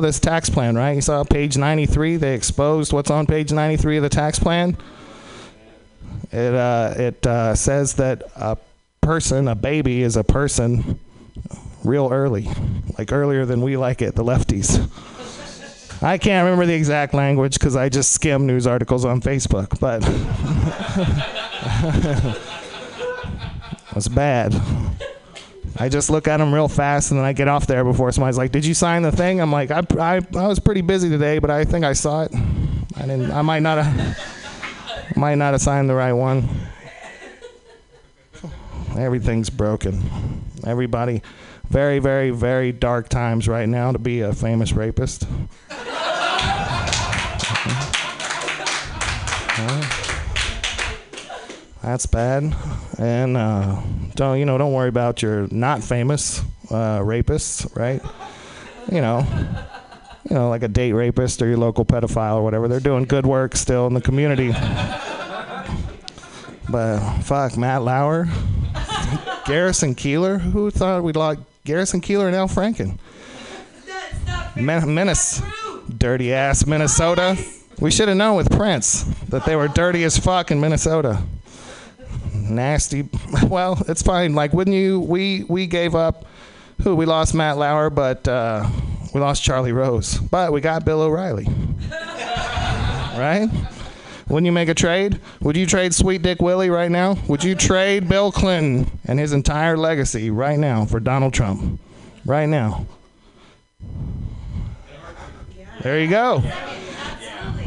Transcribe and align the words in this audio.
this 0.00 0.20
tax 0.20 0.48
plan, 0.48 0.76
right? 0.76 0.92
You 0.92 1.00
saw 1.00 1.24
page 1.24 1.56
93. 1.56 2.18
They 2.18 2.32
exposed 2.32 2.92
what's 2.92 3.10
on 3.10 3.26
page 3.26 3.50
93 3.50 3.96
of 3.96 4.04
the 4.04 4.08
tax 4.08 4.38
plan. 4.38 4.76
It 6.30 6.54
uh, 6.54 6.94
it 6.96 7.26
uh, 7.26 7.56
says 7.56 7.94
that 7.94 8.22
a 8.36 8.56
person, 9.00 9.48
a 9.48 9.56
baby, 9.56 10.02
is 10.04 10.16
a 10.16 10.22
person 10.22 11.00
real 11.82 12.10
early, 12.12 12.48
like 12.96 13.10
earlier 13.10 13.44
than 13.44 13.60
we 13.60 13.76
like 13.76 14.00
it, 14.00 14.14
the 14.14 14.22
lefties. 14.22 14.78
I 16.00 16.16
can't 16.16 16.44
remember 16.44 16.64
the 16.64 16.74
exact 16.74 17.12
language 17.12 17.54
because 17.54 17.74
I 17.74 17.88
just 17.88 18.12
skim 18.12 18.46
news 18.46 18.68
articles 18.68 19.04
on 19.04 19.20
Facebook, 19.20 19.80
but 19.80 20.04
it's 23.96 24.06
bad. 24.06 24.54
I 25.80 25.88
just 25.88 26.10
look 26.10 26.26
at 26.26 26.38
them 26.38 26.52
real 26.52 26.68
fast 26.68 27.12
and 27.12 27.18
then 27.18 27.24
I 27.24 27.32
get 27.32 27.46
off 27.46 27.66
there 27.66 27.84
before 27.84 28.10
somebody's 28.10 28.36
like, 28.36 28.50
"Did 28.50 28.66
you 28.66 28.74
sign 28.74 29.02
the 29.02 29.12
thing?" 29.12 29.40
I'm 29.40 29.52
like, 29.52 29.70
"I, 29.70 29.82
I, 29.98 30.20
I 30.36 30.46
was 30.46 30.58
pretty 30.58 30.80
busy 30.80 31.08
today, 31.08 31.38
but 31.38 31.50
I 31.50 31.64
think 31.64 31.84
I 31.84 31.92
saw 31.92 32.22
it. 32.22 32.34
I 32.96 33.02
didn't. 33.02 33.30
I 33.30 33.42
might 33.42 33.62
not 33.62 33.84
have, 33.84 35.16
might 35.16 35.36
not 35.36 35.52
have 35.52 35.60
signed 35.60 35.88
the 35.88 35.94
right 35.94 36.12
one. 36.12 36.48
Everything's 38.96 39.50
broken. 39.50 40.42
Everybody, 40.66 41.22
very, 41.68 42.00
very, 42.00 42.30
very 42.30 42.72
dark 42.72 43.08
times 43.08 43.46
right 43.46 43.68
now 43.68 43.92
to 43.92 43.98
be 43.98 44.22
a 44.22 44.32
famous 44.32 44.72
rapist. 44.72 45.26
That's 51.82 52.06
bad. 52.06 52.54
And 52.98 53.36
uh, 53.36 53.80
don't 54.14 54.38
you 54.38 54.44
know? 54.44 54.58
Don't 54.58 54.72
worry 54.72 54.88
about 54.88 55.22
your 55.22 55.46
not 55.50 55.82
famous 55.82 56.40
uh, 56.70 57.00
rapists, 57.00 57.74
right? 57.76 58.02
You 58.90 59.00
know, 59.00 59.26
you 60.28 60.34
know, 60.34 60.48
like 60.48 60.62
a 60.62 60.68
date 60.68 60.92
rapist 60.92 61.40
or 61.40 61.46
your 61.46 61.58
local 61.58 61.84
pedophile 61.84 62.36
or 62.36 62.42
whatever. 62.42 62.68
They're 62.68 62.80
doing 62.80 63.04
good 63.04 63.26
work 63.26 63.54
still 63.54 63.86
in 63.86 63.94
the 63.94 64.00
community. 64.00 64.50
but 66.68 66.98
fuck, 67.22 67.56
Matt 67.56 67.82
Lauer, 67.82 68.26
Garrison 69.46 69.94
Keillor. 69.94 70.40
Who 70.40 70.70
thought 70.70 71.04
we'd 71.04 71.16
like 71.16 71.38
Garrison 71.64 72.00
Keillor 72.00 72.26
and 72.26 72.34
Al 72.34 72.48
Franken? 72.48 72.98
Men- 74.56 74.92
Menace, 74.92 75.40
dirty 75.96 76.32
ass 76.34 76.66
Minnesota. 76.66 77.38
We 77.78 77.92
should 77.92 78.08
have 78.08 78.16
known 78.16 78.36
with 78.36 78.50
Prince 78.50 79.04
that 79.28 79.44
they 79.44 79.54
were 79.54 79.68
dirty 79.68 80.02
as 80.02 80.18
fuck 80.18 80.50
in 80.50 80.60
Minnesota 80.60 81.22
nasty. 82.50 83.08
Well, 83.48 83.82
it's 83.88 84.02
fine. 84.02 84.34
Like, 84.34 84.52
wouldn't 84.52 84.76
you? 84.76 85.00
We 85.00 85.44
we 85.44 85.66
gave 85.66 85.94
up. 85.94 86.26
Who 86.82 86.94
we 86.94 87.06
lost 87.06 87.34
Matt 87.34 87.56
Lauer, 87.58 87.90
but 87.90 88.28
uh, 88.28 88.68
we 89.12 89.20
lost 89.20 89.42
Charlie 89.42 89.72
Rose, 89.72 90.18
but 90.18 90.52
we 90.52 90.60
got 90.60 90.84
Bill 90.84 91.00
O'Reilly. 91.02 91.44
right? 91.90 93.48
Wouldn't 94.28 94.46
you 94.46 94.52
make 94.52 94.68
a 94.68 94.74
trade? 94.74 95.20
Would 95.40 95.56
you 95.56 95.66
trade 95.66 95.94
Sweet 95.94 96.22
Dick 96.22 96.40
Willie 96.42 96.70
right 96.70 96.90
now? 96.90 97.16
Would 97.28 97.42
you 97.42 97.54
trade 97.54 98.08
Bill 98.08 98.30
Clinton 98.30 98.90
and 99.06 99.18
his 99.18 99.32
entire 99.32 99.76
legacy 99.76 100.30
right 100.30 100.58
now 100.58 100.84
for 100.84 101.00
Donald 101.00 101.32
Trump? 101.32 101.80
Right 102.26 102.46
now. 102.46 102.86
There 105.80 105.98
you 106.00 106.08
go. 106.08 106.42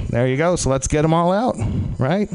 There 0.09 0.28
you 0.28 0.38
go. 0.38 0.56
So 0.56 0.70
let's 0.70 0.88
get 0.88 1.02
them 1.02 1.14
all 1.14 1.32
out, 1.32 1.56
right? 1.98 2.30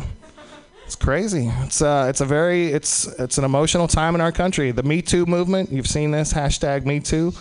It's 0.97 1.05
crazy. 1.05 1.52
It's 1.61 1.83
uh, 1.83 2.06
it's 2.08 2.22
a 2.22 2.25
very 2.25 2.69
it's 2.69 3.06
it's 3.19 3.36
an 3.36 3.44
emotional 3.44 3.86
time 3.86 4.14
in 4.14 4.22
our 4.22 4.33
country. 4.33 4.70
The 4.70 4.83
Me 4.83 5.02
Too 5.02 5.27
movement. 5.27 5.70
You've 5.70 5.86
seen 5.86 6.11
this 6.11 6.33
hashtag 6.33 6.86
Me 6.86 7.00
Too. 7.00 7.34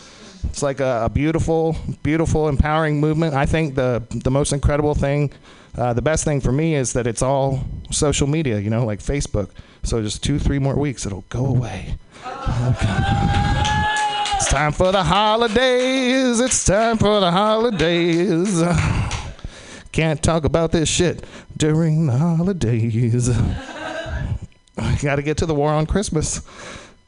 It's 0.44 0.62
like 0.62 0.82
a, 0.82 1.04
a 1.06 1.10
beautiful, 1.10 1.78
beautiful, 2.04 2.50
empowering 2.50 3.00
movement. 3.00 3.34
I 3.34 3.46
think 3.46 3.76
the 3.76 4.04
the 4.10 4.30
most 4.30 4.52
incredible 4.52 4.94
thing, 4.94 5.32
uh, 5.78 5.94
the 5.94 6.02
best 6.02 6.26
thing 6.26 6.42
for 6.42 6.52
me 6.52 6.76
is 6.76 6.92
that 6.94 7.08
it's 7.08 7.22
all 7.22 7.64
social 7.92 8.28
media. 8.28 8.60
You 8.60 8.70
know, 8.70 8.86
like 8.86 9.00
Facebook. 9.00 9.52
So 9.84 10.02
just 10.02 10.22
two, 10.22 10.38
three 10.38 10.60
more 10.60 10.76
weeks, 10.76 11.06
it'll 11.06 11.24
go 11.30 11.46
away. 11.46 11.96
Okay. 12.26 12.98
It's 14.36 14.50
time 14.50 14.74
for 14.74 14.92
the 14.92 15.04
holidays. 15.04 16.42
It's 16.42 16.66
time 16.66 16.98
for 16.98 17.22
the 17.22 17.32
holidays. 17.32 18.62
Can't 19.96 20.22
talk 20.22 20.44
about 20.44 20.74
this 20.74 20.90
shit 20.90 21.24
during 21.56 22.08
the 22.08 22.18
holidays. 22.18 23.30
I 23.30 24.98
got 25.02 25.16
to 25.16 25.22
get 25.22 25.38
to 25.38 25.46
the 25.46 25.56
war 25.56 25.72
on 25.72 25.86
Christmas. 25.86 26.42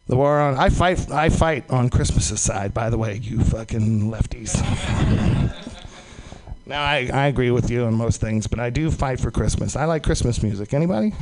The 0.08 0.16
war 0.16 0.40
on 0.40 0.56
I 0.56 0.70
fight 0.70 1.12
I 1.12 1.28
fight 1.28 1.70
on 1.70 1.90
Christmas's 1.90 2.40
side. 2.40 2.74
By 2.74 2.90
the 2.90 2.98
way, 2.98 3.18
you 3.18 3.44
fucking 3.44 4.10
lefties. 4.10 4.56
now 6.66 6.82
I, 6.82 7.10
I 7.14 7.28
agree 7.28 7.52
with 7.52 7.70
you 7.70 7.84
on 7.84 7.94
most 7.94 8.22
things, 8.22 8.48
but 8.48 8.58
I 8.58 8.70
do 8.70 8.90
fight 8.90 9.20
for 9.20 9.32
Christmas. 9.32 9.76
I 9.76 9.84
like 9.84 10.04
Christmas 10.04 10.42
music. 10.42 10.74
Anybody? 10.74 11.14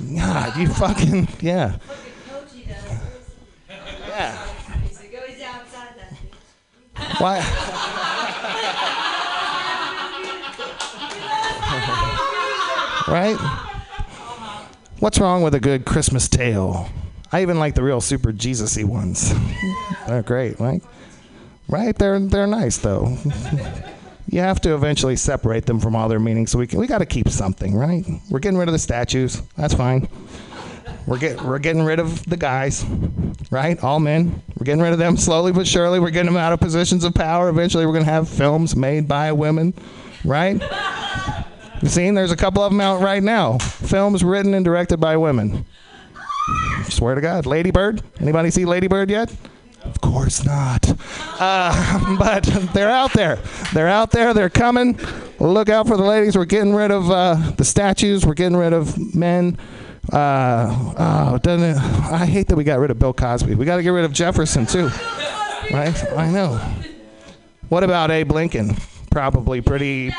No. 0.00 0.20
God, 0.20 0.56
you 0.56 0.68
fucking 0.68 1.26
yeah. 1.40 1.78
Yeah. 4.06 4.46
Why? 7.18 7.88
right? 13.08 13.36
What's 14.98 15.18
wrong 15.18 15.42
with 15.42 15.54
a 15.54 15.60
good 15.60 15.84
Christmas 15.84 16.28
tale? 16.28 16.88
I 17.32 17.42
even 17.42 17.58
like 17.58 17.74
the 17.74 17.82
real 17.82 18.00
super 18.00 18.30
Jesus-y 18.30 18.84
ones. 18.84 19.32
they're 20.06 20.22
great, 20.22 20.60
right? 20.60 20.82
Right? 21.68 21.96
They're 21.96 22.20
they're 22.20 22.46
nice 22.46 22.78
though. 22.78 23.16
you 24.28 24.40
have 24.40 24.60
to 24.60 24.74
eventually 24.74 25.16
separate 25.16 25.66
them 25.66 25.80
from 25.80 25.96
all 25.96 26.08
their 26.08 26.20
meanings. 26.20 26.50
So 26.50 26.58
we 26.58 26.66
can, 26.66 26.78
we 26.78 26.86
got 26.86 26.98
to 26.98 27.06
keep 27.06 27.28
something, 27.28 27.74
right? 27.74 28.04
We're 28.30 28.38
getting 28.38 28.58
rid 28.58 28.68
of 28.68 28.72
the 28.72 28.78
statues. 28.78 29.42
That's 29.56 29.74
fine. 29.74 30.08
We're 31.06 31.18
get 31.18 31.42
we're 31.42 31.58
getting 31.58 31.82
rid 31.82 31.98
of 31.98 32.24
the 32.26 32.36
guys, 32.36 32.84
right? 33.50 33.82
All 33.82 33.98
men. 33.98 34.40
We're 34.56 34.64
getting 34.64 34.82
rid 34.82 34.92
of 34.92 34.98
them 34.98 35.16
slowly 35.16 35.52
but 35.52 35.66
surely. 35.66 35.98
We're 35.98 36.10
getting 36.10 36.32
them 36.32 36.36
out 36.40 36.52
of 36.52 36.60
positions 36.60 37.02
of 37.02 37.14
power. 37.14 37.48
Eventually, 37.48 37.86
we're 37.86 37.94
gonna 37.94 38.04
have 38.04 38.28
films 38.28 38.76
made 38.76 39.08
by 39.08 39.32
women, 39.32 39.74
right? 40.24 40.62
Seen? 41.84 42.14
There's 42.14 42.30
a 42.30 42.36
couple 42.36 42.62
of 42.62 42.70
them 42.70 42.80
out 42.80 43.00
right 43.00 43.22
now. 43.22 43.58
Films 43.58 44.22
written 44.22 44.54
and 44.54 44.64
directed 44.64 44.98
by 44.98 45.16
women. 45.16 45.66
Swear 46.88 47.14
to 47.14 47.20
God, 47.20 47.46
Lady 47.46 47.70
Bird. 47.70 48.02
Anybody 48.20 48.50
see 48.50 48.64
Lady 48.64 48.86
Bird 48.86 49.10
yet? 49.10 49.34
Of 49.84 50.00
course 50.00 50.44
not. 50.44 50.88
Uh, 51.40 52.16
but 52.18 52.44
they're 52.72 52.90
out 52.90 53.12
there. 53.12 53.38
They're 53.72 53.88
out 53.88 54.10
there. 54.10 54.32
They're 54.32 54.50
coming. 54.50 54.98
Look 55.40 55.68
out 55.68 55.88
for 55.88 55.96
the 55.96 56.04
ladies. 56.04 56.36
We're 56.36 56.44
getting 56.44 56.74
rid 56.74 56.90
of 56.90 57.10
uh, 57.10 57.34
the 57.56 57.64
statues. 57.64 58.24
We're 58.24 58.34
getting 58.34 58.56
rid 58.56 58.72
of 58.72 59.14
men. 59.14 59.58
Uh, 60.12 60.94
oh, 60.98 61.38
doesn't 61.38 61.70
it? 61.70 61.76
I 61.76 62.26
hate 62.26 62.48
that 62.48 62.56
we 62.56 62.64
got 62.64 62.78
rid 62.78 62.90
of 62.90 62.98
Bill 62.98 63.12
Cosby. 63.12 63.54
We 63.54 63.64
got 63.64 63.76
to 63.76 63.82
get 63.82 63.90
rid 63.90 64.04
of 64.04 64.12
Jefferson 64.12 64.66
too, 64.66 64.88
right? 65.72 66.12
I 66.16 66.30
know. 66.30 66.60
What 67.68 67.84
about 67.84 68.10
Abe 68.10 68.32
Lincoln? 68.32 68.76
Probably 69.12 69.60
pretty 69.60 70.10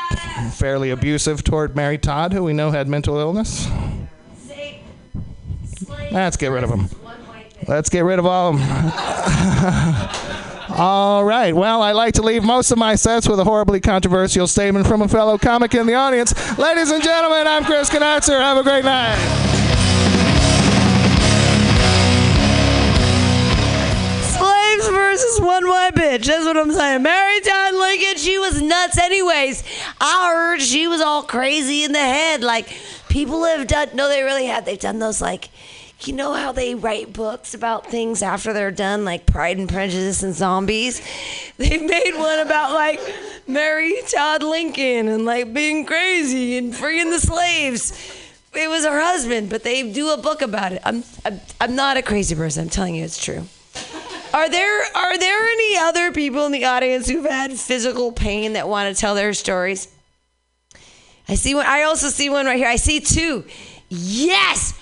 fairly 0.52 0.90
abusive 0.90 1.42
toward 1.44 1.76
Mary 1.76 1.98
Todd, 1.98 2.32
who 2.32 2.44
we 2.44 2.52
know 2.52 2.70
had 2.70 2.88
mental 2.88 3.18
illness. 3.18 3.68
Let's 6.10 6.36
get 6.36 6.48
rid 6.48 6.62
of 6.64 6.70
him. 6.70 6.88
Let's 7.66 7.88
get 7.90 8.04
rid 8.04 8.18
of 8.18 8.26
all 8.26 8.54
of 8.54 8.58
them. 8.58 8.92
all 10.78 11.24
right. 11.24 11.54
Well, 11.54 11.82
I 11.82 11.92
like 11.92 12.14
to 12.14 12.22
leave 12.22 12.44
most 12.44 12.70
of 12.70 12.78
my 12.78 12.94
sets 12.94 13.28
with 13.28 13.40
a 13.40 13.44
horribly 13.44 13.80
controversial 13.80 14.46
statement 14.46 14.86
from 14.86 15.02
a 15.02 15.08
fellow 15.08 15.38
comic 15.38 15.74
in 15.74 15.86
the 15.86 15.94
audience. 15.94 16.32
Ladies 16.58 16.90
and 16.90 17.02
gentlemen, 17.02 17.46
I'm 17.46 17.64
Chris 17.64 17.90
Knatzer. 17.90 18.38
Have 18.38 18.58
a 18.58 18.62
great 18.62 18.84
night. 18.84 19.53
Versus 25.14 25.40
one 25.40 25.68
white 25.68 25.94
bitch. 25.94 26.24
That's 26.24 26.44
what 26.44 26.56
I'm 26.56 26.72
saying. 26.72 27.02
Mary 27.04 27.40
Todd 27.40 27.74
Lincoln, 27.74 28.16
she 28.16 28.36
was 28.36 28.60
nuts 28.60 28.98
anyways. 28.98 29.62
I 30.00 30.32
heard 30.34 30.60
she 30.60 30.88
was 30.88 31.00
all 31.00 31.22
crazy 31.22 31.84
in 31.84 31.92
the 31.92 32.00
head. 32.00 32.42
Like 32.42 32.66
people 33.08 33.44
have 33.44 33.68
done 33.68 33.90
no, 33.94 34.08
they 34.08 34.24
really 34.24 34.46
have. 34.46 34.64
They've 34.64 34.78
done 34.78 34.98
those 34.98 35.22
like 35.22 35.50
you 36.00 36.12
know 36.14 36.32
how 36.32 36.50
they 36.50 36.74
write 36.74 37.12
books 37.12 37.54
about 37.54 37.86
things 37.86 38.22
after 38.22 38.52
they're 38.52 38.72
done, 38.72 39.04
like 39.04 39.24
Pride 39.24 39.56
and 39.56 39.68
Prejudice 39.68 40.22
and 40.22 40.34
zombies? 40.34 41.00
They 41.56 41.78
made 41.78 42.16
one 42.16 42.40
about 42.40 42.72
like 42.72 43.00
Mary 43.46 43.94
Todd 44.08 44.42
Lincoln 44.42 45.06
and 45.06 45.24
like 45.24 45.54
being 45.54 45.86
crazy 45.86 46.58
and 46.58 46.74
freeing 46.74 47.10
the 47.10 47.20
slaves. 47.20 47.92
It 48.52 48.68
was 48.68 48.84
her 48.84 49.00
husband, 49.00 49.50
but 49.50 49.62
they 49.62 49.92
do 49.92 50.12
a 50.12 50.16
book 50.16 50.42
about 50.42 50.72
it. 50.72 50.82
I'm, 50.84 51.04
I'm, 51.24 51.40
I'm 51.60 51.76
not 51.76 51.96
a 51.96 52.02
crazy 52.02 52.34
person. 52.34 52.64
I'm 52.64 52.70
telling 52.70 52.96
you, 52.96 53.04
it's 53.04 53.24
true. 53.24 53.46
Are 54.34 54.48
there 54.48 54.82
are 54.96 55.16
there 55.16 55.46
any 55.46 55.76
other 55.76 56.10
people 56.10 56.44
in 56.44 56.50
the 56.50 56.64
audience 56.64 57.08
who've 57.08 57.24
had 57.24 57.52
physical 57.52 58.10
pain 58.10 58.54
that 58.54 58.68
want 58.68 58.92
to 58.92 59.00
tell 59.00 59.14
their 59.14 59.32
stories? 59.32 59.86
I 61.28 61.36
see 61.36 61.54
one. 61.54 61.66
I 61.66 61.82
also 61.82 62.08
see 62.08 62.28
one 62.28 62.44
right 62.44 62.56
here. 62.56 62.66
I 62.66 62.74
see 62.74 62.98
two. 62.98 63.44
Yes, 63.88 64.76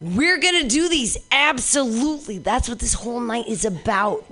we're 0.00 0.38
gonna 0.38 0.64
do 0.64 0.88
these. 0.88 1.16
Absolutely, 1.30 2.38
that's 2.38 2.68
what 2.68 2.80
this 2.80 2.94
whole 2.94 3.20
night 3.20 3.46
is 3.46 3.64
about. 3.64 4.24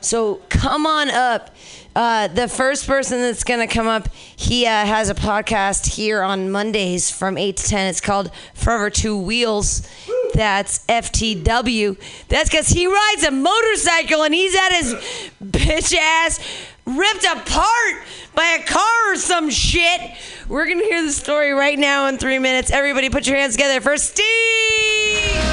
So 0.00 0.36
come 0.48 0.86
on 0.86 1.10
up. 1.10 1.54
Uh, 1.94 2.26
the 2.28 2.48
first 2.48 2.86
person 2.86 3.20
that's 3.20 3.44
going 3.44 3.60
to 3.60 3.72
come 3.72 3.86
up, 3.86 4.08
he 4.14 4.66
uh, 4.66 4.70
has 4.70 5.10
a 5.10 5.14
podcast 5.14 5.86
here 5.94 6.22
on 6.22 6.50
Mondays 6.50 7.10
from 7.10 7.38
8 7.38 7.56
to 7.56 7.64
10. 7.64 7.86
It's 7.86 8.00
called 8.00 8.30
Forever 8.54 8.90
Two 8.90 9.16
Wheels. 9.16 9.88
That's 10.34 10.84
FTW. 10.86 11.96
That's 12.28 12.50
because 12.50 12.68
he 12.68 12.86
rides 12.86 13.22
a 13.22 13.30
motorcycle 13.30 14.24
and 14.24 14.34
he's 14.34 14.56
at 14.56 14.72
his 14.72 14.94
bitch 15.42 15.94
ass 15.94 16.40
ripped 16.86 17.24
apart 17.24 18.02
by 18.34 18.58
a 18.60 18.64
car 18.66 19.12
or 19.12 19.16
some 19.16 19.48
shit. 19.48 20.00
We're 20.48 20.66
going 20.66 20.80
to 20.80 20.84
hear 20.84 21.02
the 21.02 21.12
story 21.12 21.52
right 21.52 21.78
now 21.78 22.08
in 22.08 22.18
three 22.18 22.38
minutes. 22.38 22.70
Everybody 22.70 23.08
put 23.08 23.26
your 23.26 23.36
hands 23.36 23.54
together 23.54 23.80
for 23.80 23.96
Steve! 23.96 24.24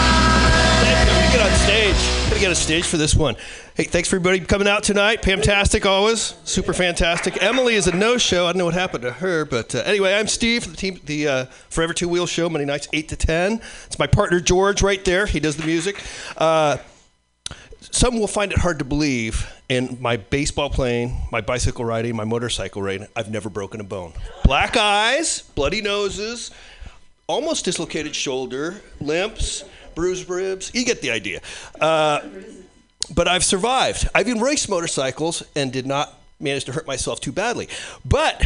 Thank 0.84 1.32
you. 1.32 1.38
Get 1.38 1.50
on 1.50 1.58
stage. 1.58 2.28
Gonna 2.28 2.40
get 2.40 2.48
on 2.50 2.54
stage 2.54 2.86
for 2.86 2.96
this 2.96 3.14
one. 3.14 3.36
Hey, 3.78 3.84
thanks 3.84 4.08
for 4.08 4.16
everybody 4.16 4.40
coming 4.40 4.66
out 4.66 4.82
tonight. 4.82 5.22
Fantastic, 5.22 5.86
always 5.86 6.34
super 6.42 6.72
fantastic. 6.72 7.40
Emily 7.40 7.76
is 7.76 7.86
a 7.86 7.94
no-show. 7.94 8.46
I 8.46 8.48
don't 8.50 8.58
know 8.58 8.64
what 8.64 8.74
happened 8.74 9.02
to 9.02 9.12
her, 9.12 9.44
but 9.44 9.72
uh, 9.72 9.82
anyway, 9.86 10.14
I'm 10.14 10.26
Steve 10.26 10.64
for 10.64 10.70
the 10.70 10.76
team, 10.76 10.98
the 11.04 11.28
uh, 11.28 11.44
Forever 11.70 11.92
Two 11.92 12.08
Wheel 12.08 12.26
Show, 12.26 12.48
Monday 12.48 12.64
nights 12.64 12.88
eight 12.92 13.08
to 13.10 13.16
ten. 13.16 13.60
It's 13.86 13.96
my 13.96 14.08
partner 14.08 14.40
George 14.40 14.82
right 14.82 15.04
there. 15.04 15.26
He 15.26 15.38
does 15.38 15.54
the 15.54 15.64
music. 15.64 16.02
Uh, 16.36 16.78
some 17.80 18.18
will 18.18 18.26
find 18.26 18.50
it 18.50 18.58
hard 18.58 18.80
to 18.80 18.84
believe 18.84 19.48
in 19.68 19.96
my 20.00 20.16
baseball 20.16 20.70
playing, 20.70 21.16
my 21.30 21.40
bicycle 21.40 21.84
riding, 21.84 22.16
my 22.16 22.24
motorcycle 22.24 22.82
riding, 22.82 23.06
I've 23.14 23.30
never 23.30 23.48
broken 23.48 23.80
a 23.80 23.84
bone. 23.84 24.12
Black 24.42 24.76
eyes, 24.76 25.42
bloody 25.54 25.82
noses, 25.82 26.50
almost 27.28 27.64
dislocated 27.64 28.16
shoulder, 28.16 28.80
limps, 29.00 29.62
bruised 29.94 30.28
ribs. 30.28 30.72
You 30.74 30.84
get 30.84 31.00
the 31.00 31.12
idea. 31.12 31.42
Uh, 31.80 32.22
but 33.14 33.28
I've 33.28 33.44
survived. 33.44 34.08
I've 34.14 34.28
even 34.28 34.42
raced 34.42 34.68
motorcycles 34.68 35.42
and 35.54 35.72
did 35.72 35.86
not 35.86 36.14
manage 36.40 36.64
to 36.66 36.72
hurt 36.72 36.86
myself 36.86 37.20
too 37.20 37.32
badly. 37.32 37.68
But 38.04 38.44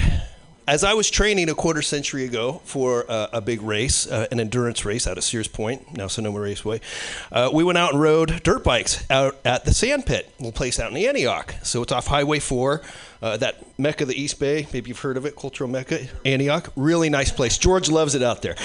as 0.66 0.84
I 0.84 0.94
was 0.94 1.10
training 1.10 1.48
a 1.48 1.54
quarter 1.54 1.82
century 1.82 2.24
ago 2.24 2.60
for 2.64 3.10
uh, 3.10 3.28
a 3.32 3.40
big 3.40 3.62
race, 3.62 4.06
uh, 4.06 4.26
an 4.30 4.38
endurance 4.38 4.84
race 4.84 5.06
out 5.06 5.18
of 5.18 5.24
Sears 5.24 5.48
Point, 5.48 5.96
now 5.96 6.06
Sonoma 6.06 6.40
Raceway, 6.40 6.80
uh, 7.32 7.50
we 7.52 7.64
went 7.64 7.78
out 7.78 7.92
and 7.92 8.00
rode 8.00 8.42
dirt 8.42 8.62
bikes 8.62 9.04
out 9.10 9.36
at 9.44 9.64
the 9.64 9.74
Sand 9.74 10.06
Pit, 10.06 10.30
a 10.38 10.42
little 10.42 10.52
place 10.52 10.78
out 10.78 10.90
in 10.90 10.96
Antioch. 10.96 11.54
So 11.62 11.82
it's 11.82 11.92
off 11.92 12.06
Highway 12.06 12.38
4, 12.38 12.80
uh, 13.22 13.36
that 13.38 13.78
Mecca 13.78 14.04
of 14.04 14.08
the 14.08 14.20
East 14.20 14.38
Bay. 14.38 14.66
Maybe 14.72 14.88
you've 14.88 15.00
heard 15.00 15.16
of 15.16 15.26
it, 15.26 15.36
cultural 15.36 15.68
Mecca, 15.68 16.06
Antioch. 16.24 16.72
Really 16.76 17.10
nice 17.10 17.32
place. 17.32 17.58
George 17.58 17.90
loves 17.90 18.14
it 18.14 18.22
out 18.22 18.42
there. 18.42 18.56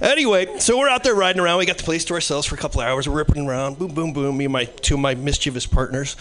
Anyway, 0.00 0.58
so 0.58 0.78
we're 0.78 0.88
out 0.88 1.04
there 1.04 1.14
riding 1.14 1.40
around. 1.40 1.58
We 1.58 1.66
got 1.66 1.78
the 1.78 1.84
place 1.84 2.04
to 2.06 2.14
ourselves 2.14 2.46
for 2.46 2.54
a 2.54 2.58
couple 2.58 2.80
hours. 2.80 3.08
We're 3.08 3.16
ripping 3.16 3.46
around, 3.46 3.78
boom, 3.78 3.94
boom, 3.94 4.12
boom. 4.12 4.36
Me 4.36 4.44
and 4.46 4.52
my 4.52 4.64
two 4.64 4.94
of 4.94 5.00
my 5.00 5.14
mischievous 5.14 5.66
partners. 5.66 6.16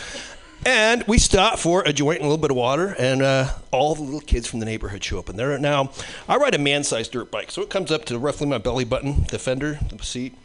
And 0.65 1.03
we 1.07 1.19
stop 1.19 1.57
for 1.57 1.83
a 1.83 1.93
joint 1.93 2.17
and 2.17 2.25
a 2.25 2.27
little 2.27 2.41
bit 2.41 2.51
of 2.51 2.57
water, 2.57 2.93
and 2.99 3.21
uh, 3.21 3.53
all 3.71 3.95
the 3.95 4.01
little 4.01 4.19
kids 4.19 4.45
from 4.45 4.59
the 4.59 4.65
neighborhood 4.65 5.01
show 5.03 5.17
up. 5.17 5.29
And 5.29 5.39
there 5.39 5.57
now, 5.57 5.91
I 6.27 6.35
ride 6.35 6.53
a 6.53 6.57
man-sized 6.57 7.13
dirt 7.13 7.31
bike, 7.31 7.49
so 7.49 7.61
it 7.61 7.69
comes 7.69 7.91
up 7.91 8.03
to 8.05 8.19
roughly 8.19 8.45
my 8.45 8.57
belly 8.57 8.83
button, 8.83 9.25
the 9.29 9.39
fender, 9.39 9.79
the 9.89 10.03
seat. 10.03 10.35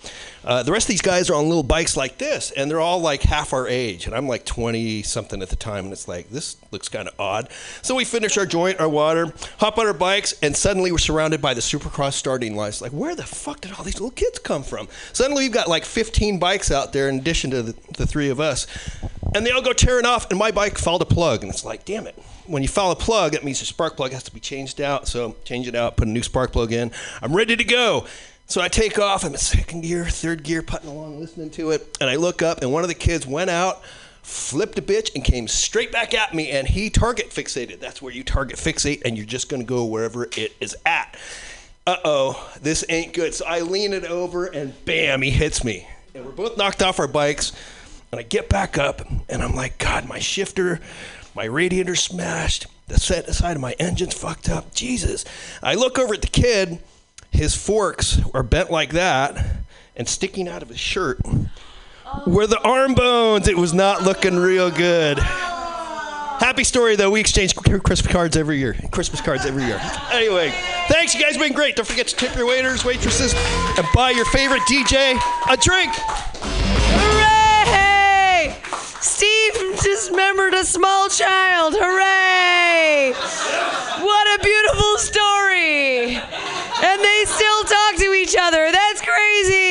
Uh, 0.44 0.62
the 0.62 0.70
rest 0.70 0.84
of 0.84 0.88
these 0.88 1.02
guys 1.02 1.30
are 1.30 1.34
on 1.34 1.48
little 1.48 1.62
bikes 1.64 1.96
like 1.96 2.18
this, 2.18 2.52
and 2.52 2.70
they're 2.70 2.80
all 2.80 3.00
like 3.00 3.22
half 3.22 3.52
our 3.52 3.66
age, 3.66 4.06
and 4.06 4.14
I'm 4.14 4.28
like 4.28 4.44
20 4.44 5.02
something 5.02 5.42
at 5.42 5.48
the 5.48 5.56
time, 5.56 5.84
and 5.84 5.92
it's 5.92 6.06
like 6.06 6.30
this 6.30 6.58
looks 6.70 6.88
kind 6.88 7.08
of 7.08 7.18
odd. 7.18 7.48
So 7.82 7.94
we 7.94 8.04
finish 8.04 8.36
our 8.36 8.46
joint, 8.46 8.78
our 8.78 8.88
water, 8.88 9.32
hop 9.58 9.78
on 9.78 9.86
our 9.86 9.94
bikes, 9.94 10.34
and 10.42 10.54
suddenly 10.54 10.92
we're 10.92 10.98
surrounded 10.98 11.42
by 11.42 11.54
the 11.54 11.60
Supercross 11.60 12.12
starting 12.12 12.54
line. 12.54 12.68
It's 12.68 12.82
like, 12.82 12.92
where 12.92 13.16
the 13.16 13.24
fuck 13.24 13.62
did 13.62 13.72
all 13.72 13.84
these 13.84 13.94
little 13.94 14.10
kids 14.10 14.38
come 14.38 14.62
from? 14.62 14.86
Suddenly 15.12 15.44
we've 15.44 15.52
got 15.52 15.68
like 15.68 15.84
15 15.84 16.38
bikes 16.38 16.70
out 16.70 16.92
there 16.92 17.08
in 17.08 17.18
addition 17.18 17.50
to 17.50 17.62
the, 17.62 17.74
the 17.96 18.06
three 18.06 18.28
of 18.28 18.38
us, 18.38 18.66
and 19.34 19.44
they 19.44 19.50
all 19.50 19.62
go 19.62 19.72
tearing 19.72 20.06
off, 20.06 20.30
and 20.30 20.38
my 20.38 20.50
bike 20.50 20.78
fouled 20.78 21.02
a 21.02 21.06
plug, 21.06 21.42
and 21.42 21.52
it's 21.52 21.64
like, 21.64 21.84
damn 21.84 22.06
it. 22.06 22.14
When 22.46 22.62
you 22.62 22.68
foul 22.68 22.92
a 22.92 22.96
plug, 22.96 23.32
that 23.32 23.44
means 23.44 23.60
your 23.60 23.66
spark 23.66 23.96
plug 23.96 24.12
has 24.12 24.22
to 24.24 24.32
be 24.32 24.40
changed 24.40 24.80
out. 24.80 25.08
So 25.08 25.36
change 25.44 25.66
it 25.66 25.74
out, 25.74 25.96
put 25.96 26.06
a 26.06 26.10
new 26.10 26.22
spark 26.22 26.52
plug 26.52 26.72
in. 26.72 26.92
I'm 27.20 27.34
ready 27.34 27.56
to 27.56 27.64
go. 27.64 28.06
So 28.46 28.60
I 28.60 28.68
take 28.68 28.98
off. 28.98 29.24
I'm 29.24 29.32
in 29.32 29.38
second 29.38 29.80
gear, 29.80 30.04
third 30.04 30.42
gear, 30.42 30.62
putting 30.62 30.90
along, 30.90 31.18
listening 31.18 31.50
to 31.50 31.70
it, 31.70 31.96
and 32.00 32.08
I 32.08 32.16
look 32.16 32.42
up, 32.42 32.62
and 32.62 32.72
one 32.72 32.82
of 32.82 32.88
the 32.88 32.94
kids 32.94 33.26
went 33.26 33.50
out, 33.50 33.82
flipped 34.22 34.78
a 34.78 34.82
bitch, 34.82 35.14
and 35.14 35.24
came 35.24 35.48
straight 35.48 35.90
back 35.90 36.14
at 36.14 36.34
me. 36.34 36.50
And 36.50 36.68
he 36.68 36.90
target 36.90 37.30
fixated. 37.30 37.80
That's 37.80 38.02
where 38.02 38.12
you 38.12 38.22
target 38.22 38.56
fixate, 38.56 39.02
and 39.04 39.16
you're 39.16 39.26
just 39.26 39.48
going 39.48 39.62
to 39.62 39.66
go 39.66 39.84
wherever 39.84 40.24
it 40.24 40.54
is 40.60 40.76
at. 40.84 41.16
Uh 41.86 41.96
oh, 42.04 42.50
this 42.62 42.84
ain't 42.88 43.12
good. 43.12 43.34
So 43.34 43.44
I 43.46 43.60
lean 43.60 43.92
it 43.92 44.04
over, 44.04 44.46
and 44.46 44.72
bam, 44.84 45.22
he 45.22 45.30
hits 45.30 45.64
me. 45.64 45.86
And 46.14 46.24
we're 46.24 46.32
both 46.32 46.56
knocked 46.56 46.82
off 46.82 46.98
our 46.98 47.08
bikes. 47.08 47.52
And 48.14 48.20
I 48.20 48.22
get 48.22 48.48
back 48.48 48.78
up, 48.78 49.00
and 49.28 49.42
I'm 49.42 49.56
like, 49.56 49.76
God, 49.78 50.06
my 50.06 50.20
shifter, 50.20 50.78
my 51.34 51.46
radiator 51.46 51.96
smashed. 51.96 52.68
The 52.86 53.00
set 53.00 53.26
side 53.34 53.56
of 53.56 53.60
my 53.60 53.72
engine's 53.72 54.14
fucked 54.14 54.48
up. 54.48 54.72
Jesus. 54.72 55.24
I 55.64 55.74
look 55.74 55.98
over 55.98 56.14
at 56.14 56.22
the 56.22 56.28
kid. 56.28 56.78
His 57.32 57.56
forks 57.56 58.20
are 58.32 58.44
bent 58.44 58.70
like 58.70 58.92
that 58.92 59.44
and 59.96 60.08
sticking 60.08 60.46
out 60.46 60.62
of 60.62 60.68
his 60.68 60.78
shirt 60.78 61.18
were 62.24 62.46
the 62.46 62.60
arm 62.60 62.94
bones. 62.94 63.48
It 63.48 63.58
was 63.58 63.74
not 63.74 64.04
looking 64.04 64.36
real 64.36 64.70
good. 64.70 65.18
Happy 65.18 66.62
story 66.62 66.94
though. 66.94 67.10
We 67.10 67.18
exchange 67.18 67.56
Christmas 67.56 68.06
cards 68.06 68.36
every 68.36 68.58
year. 68.58 68.76
Christmas 68.92 69.20
cards 69.20 69.44
every 69.44 69.64
year. 69.64 69.80
Anyway, 70.12 70.52
thanks. 70.86 71.16
You 71.16 71.20
guys 71.20 71.36
been 71.36 71.52
great. 71.52 71.74
Don't 71.74 71.84
forget 71.84 72.06
to 72.06 72.14
tip 72.14 72.36
your 72.36 72.46
waiters, 72.46 72.84
waitresses, 72.84 73.34
and 73.76 73.84
buy 73.92 74.10
your 74.10 74.26
favorite 74.26 74.62
DJ 74.68 75.18
a 75.50 75.56
drink. 75.56 75.92
Steve 79.04 79.52
dismembered 79.82 80.54
a 80.54 80.64
small 80.64 81.10
child. 81.10 81.74
Hooray! 81.76 83.12
What 84.02 84.40
a 84.40 84.42
beautiful 84.42 84.96
story. 84.96 86.16
And 86.16 87.04
they 87.04 87.24
still 87.26 87.64
talk 87.64 87.96
to 87.96 88.14
each 88.14 88.34
other. 88.34 88.72
That's 88.72 89.02
crazy. 89.02 89.63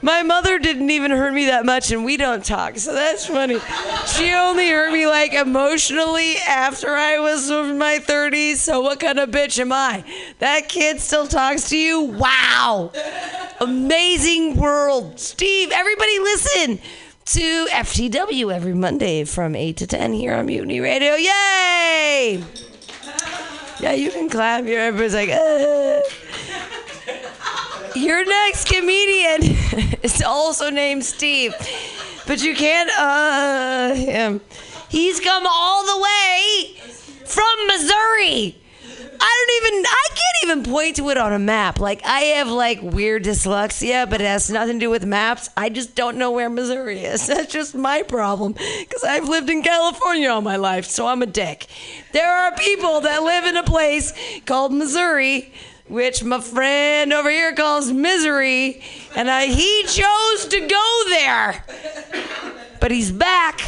My 0.00 0.22
mother 0.22 0.58
didn't 0.58 0.90
even 0.90 1.10
hurt 1.10 1.34
me 1.34 1.46
that 1.46 1.66
much, 1.66 1.90
and 1.90 2.04
we 2.04 2.16
don't 2.16 2.44
talk, 2.44 2.78
so 2.78 2.94
that's 2.94 3.26
funny. 3.26 3.58
She 4.06 4.32
only 4.32 4.68
hurt 4.68 4.92
me 4.92 5.06
like 5.06 5.32
emotionally 5.32 6.36
after 6.36 6.94
I 6.94 7.18
was 7.18 7.50
in 7.50 7.78
my 7.78 7.98
30s, 7.98 8.56
so 8.56 8.80
what 8.80 9.00
kind 9.00 9.18
of 9.18 9.30
bitch 9.30 9.58
am 9.58 9.72
I? 9.72 10.04
That 10.38 10.68
kid 10.68 11.00
still 11.00 11.26
talks 11.26 11.68
to 11.70 11.76
you? 11.76 12.00
Wow! 12.00 12.92
Amazing 13.60 14.56
world. 14.56 15.18
Steve, 15.18 15.72
everybody 15.72 16.18
listen 16.20 16.78
to 17.24 17.66
FTW 17.66 18.54
every 18.54 18.74
Monday 18.74 19.24
from 19.24 19.56
8 19.56 19.76
to 19.78 19.86
10 19.86 20.12
here 20.12 20.34
on 20.34 20.46
Mutiny 20.46 20.78
Radio. 20.78 21.14
Yay! 21.14 22.44
Yeah, 23.80 23.92
you 23.92 24.10
can 24.10 24.28
clap 24.28 24.64
here. 24.64 24.80
Everybody's 24.80 25.14
like, 25.14 25.30
uh. 25.30 26.00
Your 27.98 28.24
next 28.24 28.68
comedian 28.68 29.42
is 30.04 30.22
also 30.22 30.70
named 30.70 31.04
Steve, 31.04 31.52
but 32.28 32.40
you 32.40 32.54
can't 32.54 32.88
uh 32.96 33.92
him. 33.92 34.40
He's 34.88 35.18
come 35.18 35.44
all 35.48 35.84
the 35.84 36.00
way 36.00 36.76
from 37.24 37.66
Missouri. 37.66 38.56
I 39.20 39.46
don't 39.46 39.66
even 39.66 39.84
I 39.84 40.06
can't 40.10 40.44
even 40.44 40.72
point 40.72 40.96
to 40.96 41.10
it 41.10 41.18
on 41.18 41.32
a 41.32 41.40
map. 41.40 41.80
Like 41.80 42.00
I 42.04 42.20
have 42.36 42.46
like 42.46 42.80
weird 42.82 43.24
dyslexia, 43.24 44.08
but 44.08 44.20
it 44.20 44.28
has 44.28 44.48
nothing 44.48 44.78
to 44.78 44.86
do 44.86 44.90
with 44.90 45.04
maps. 45.04 45.50
I 45.56 45.68
just 45.68 45.96
don't 45.96 46.18
know 46.18 46.30
where 46.30 46.48
Missouri 46.48 47.00
is. 47.00 47.26
That's 47.26 47.52
just 47.52 47.74
my 47.74 48.02
problem 48.02 48.54
cuz 48.54 49.02
I've 49.02 49.28
lived 49.28 49.50
in 49.50 49.64
California 49.64 50.28
all 50.30 50.40
my 50.40 50.56
life, 50.56 50.84
so 50.84 51.08
I'm 51.08 51.22
a 51.22 51.26
dick. 51.26 51.66
There 52.12 52.32
are 52.32 52.52
people 52.54 53.00
that 53.00 53.24
live 53.24 53.44
in 53.44 53.56
a 53.56 53.64
place 53.64 54.12
called 54.46 54.72
Missouri 54.72 55.52
which 55.88 56.22
my 56.22 56.40
friend 56.40 57.12
over 57.12 57.30
here 57.30 57.54
calls 57.54 57.92
misery, 57.92 58.82
and 59.16 59.30
I, 59.30 59.46
he 59.46 59.82
chose 59.84 60.46
to 60.48 60.60
go 60.66 61.02
there. 61.08 61.64
But 62.80 62.90
he's 62.90 63.10
back 63.10 63.60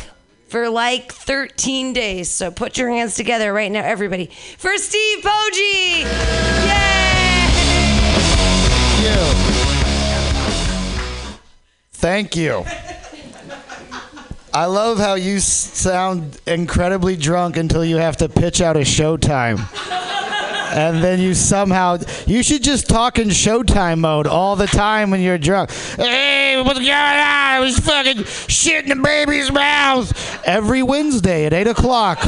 for 0.48 0.68
like 0.68 1.12
13 1.12 1.92
days. 1.92 2.30
So 2.30 2.50
put 2.50 2.76
your 2.78 2.90
hands 2.90 3.14
together 3.14 3.52
right 3.52 3.70
now, 3.70 3.84
everybody, 3.84 4.26
for 4.58 4.76
Steve 4.76 5.22
Poggi. 5.22 6.00
Yay! 6.02 7.00
Thank 11.92 12.34
you. 12.34 12.64
I 14.54 14.64
love 14.64 14.98
how 14.98 15.14
you 15.14 15.38
sound 15.38 16.40
incredibly 16.46 17.14
drunk 17.14 17.58
until 17.58 17.84
you 17.84 17.98
have 17.98 18.16
to 18.16 18.28
pitch 18.28 18.62
out 18.62 18.76
a 18.76 18.80
showtime. 18.80 19.58
And 20.72 21.02
then 21.02 21.18
you 21.18 21.34
somehow 21.34 21.98
you 22.26 22.44
should 22.44 22.62
just 22.62 22.88
talk 22.88 23.18
in 23.18 23.28
showtime 23.28 23.98
mode 23.98 24.28
all 24.28 24.54
the 24.54 24.68
time 24.68 25.10
when 25.10 25.20
you're 25.20 25.38
drunk. 25.38 25.70
Hey, 25.70 26.62
what's 26.62 26.78
going 26.78 26.90
on? 26.90 26.96
I 26.96 27.58
was 27.60 27.78
fucking 27.78 28.24
shit 28.24 28.84
in 28.84 28.96
the 28.96 29.02
baby's 29.02 29.50
mouth 29.50 30.46
every 30.46 30.84
Wednesday 30.84 31.46
at 31.46 31.52
eight 31.52 31.66
o'clock. 31.66 32.18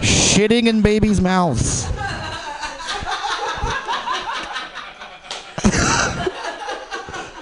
Shitting 0.00 0.66
in 0.66 0.80
babies' 0.82 1.20
mouths. 1.20 1.86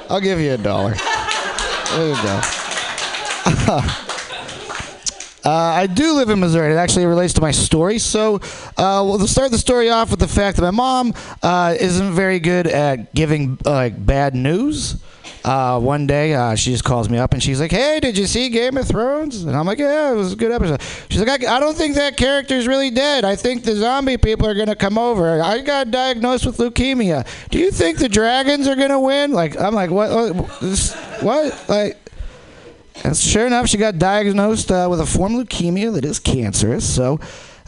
I'll 0.09 0.21
give 0.21 0.41
you 0.41 0.53
a 0.53 0.59
dollar. 0.59 0.95
There 0.95 2.09
you 2.09 2.23
go. 2.23 2.41
Uh, 5.45 5.51
I 5.51 5.87
do 5.87 6.13
live 6.15 6.31
in 6.31 6.41
Missouri. 6.41 6.73
It 6.73 6.77
actually 6.77 7.07
relates 7.07 7.35
to 7.35 7.41
my 7.41 7.51
story. 7.51 7.99
So, 7.99 8.37
uh, 8.77 9.03
we'll 9.05 9.27
start 9.27 9.51
the 9.51 9.59
story 9.59 9.91
off 9.91 10.11
with 10.11 10.21
the 10.21 10.29
fact 10.29 10.57
that 10.57 10.63
my 10.63 10.71
mom 10.71 11.15
uh, 11.43 11.75
isn't 11.79 12.13
very 12.13 12.39
good 12.39 12.67
at 12.67 13.15
giving 13.15 13.59
like 13.65 14.05
bad 14.05 14.35
news. 14.35 15.03
Uh, 15.45 15.81
one 15.81 16.07
day, 16.07 16.35
uh, 16.35 16.55
she 16.55 16.71
just 16.71 16.85
calls 16.85 17.09
me 17.09 17.19
up 17.19 17.33
and 17.33 17.43
she's 17.43 17.61
like, 17.61 17.73
"Hey, 17.73 17.99
did 17.99 18.17
you 18.17 18.27
see 18.27 18.49
Game 18.49 18.77
of 18.77 18.87
Thrones?" 18.87 19.43
And 19.43 19.57
I'm 19.57 19.67
like, 19.67 19.79
"Yeah, 19.79 20.13
it 20.13 20.15
was 20.15 20.35
a 20.35 20.37
good 20.37 20.53
episode." 20.53 20.81
She's 21.09 21.21
like, 21.21 21.45
"I, 21.45 21.57
I 21.57 21.61
don't 21.61 21.77
think 21.77 21.97
that 21.97 22.17
character's 22.17 22.69
really 22.69 22.91
dead. 22.91 23.25
I 23.25 23.35
think 23.35 23.65
the 23.65 23.75
zombie 23.75 24.17
people 24.17 24.47
are 24.47 24.55
gonna 24.55 24.77
come 24.77 24.99
over. 24.99 25.43
I 25.43 25.61
got 25.61 25.91
diagnosed 25.91 26.47
with 26.47 26.59
leukemia. 26.59 27.27
Do 27.51 27.59
you 27.59 27.73
think 27.73 27.99
the 27.99 28.09
dragons 28.09 28.69
are 28.69 28.77
gonna 28.77 29.01
win?" 29.01 29.33
Like, 29.33 29.59
I'm 29.61 29.75
like, 29.75 29.91
"What? 29.91 30.35
What? 30.35 30.97
What? 31.23 31.69
Like?" 31.69 32.02
And 33.05 33.17
sure 33.17 33.47
enough, 33.47 33.69
she 33.69 33.79
got 33.79 33.99
diagnosed 33.99 34.71
uh, 34.71 34.87
with 34.91 35.01
a 35.01 35.07
form 35.07 35.35
of 35.35 35.47
leukemia 35.47 35.93
that 35.95 36.05
is 36.05 36.19
cancerous. 36.19 36.89
So 36.89 37.19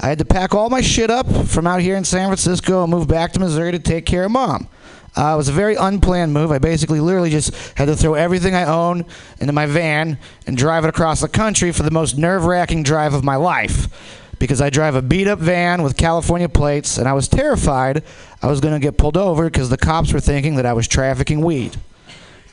I 0.01 0.09
had 0.09 0.19
to 0.19 0.25
pack 0.25 0.55
all 0.55 0.71
my 0.71 0.81
shit 0.81 1.11
up 1.11 1.31
from 1.47 1.67
out 1.67 1.81
here 1.81 1.97
in 1.97 2.05
San 2.05 2.29
Francisco 2.29 2.83
and 2.83 2.91
move 2.91 3.09
back 3.09 3.33
to 3.33 3.41
Missouri 3.41 3.73
to 3.73 3.79
take 3.79 4.07
care 4.07 4.25
of 4.25 4.31
mom. 4.31 4.69
Uh, 5.17 5.35
it 5.35 5.37
was 5.37 5.49
a 5.49 5.53
very 5.53 5.77
unplanned 5.77 6.35
move. 6.35 6.51
I 6.51 6.59
basically 6.59 6.99
literally 6.99 7.31
just 7.31 7.55
had 7.79 7.87
to 7.87 7.97
throw 7.97 8.15
everything 8.15 8.55
I 8.55 8.65
own 8.65 9.05
into 9.39 9.53
my 9.53 9.67
van 9.67 10.19
and 10.47 10.57
drive 10.57 10.85
it 10.85 10.89
across 10.89 11.21
the 11.21 11.29
country 11.29 11.71
for 11.71 11.85
the 11.85 11.91
most 11.93 12.19
nerve 12.19 12.45
wracking 12.45 12.83
drive 12.83 13.15
of 13.15 13.23
my 13.23 13.37
life. 13.37 14.33
Because 14.41 14.61
I 14.61 14.71
drive 14.71 14.97
a 14.97 15.03
beat 15.03 15.29
up 15.29 15.39
van 15.39 15.83
with 15.83 15.97
California 15.97 16.49
plates, 16.49 16.99
and 16.99 17.07
I 17.07 17.13
was 17.13 17.29
terrified 17.29 18.03
I 18.43 18.49
was 18.49 18.61
going 18.61 18.75
to 18.75 18.81
get 18.81 18.99
pulled 18.99 19.17
over 19.17 19.45
because 19.45 19.71
the 19.71 19.79
cops 19.79 20.13
were 20.13 20.21
thinking 20.21 20.57
that 20.57 20.67
I 20.67 20.73
was 20.73 20.89
trafficking 20.89 21.41
weed. 21.41 21.77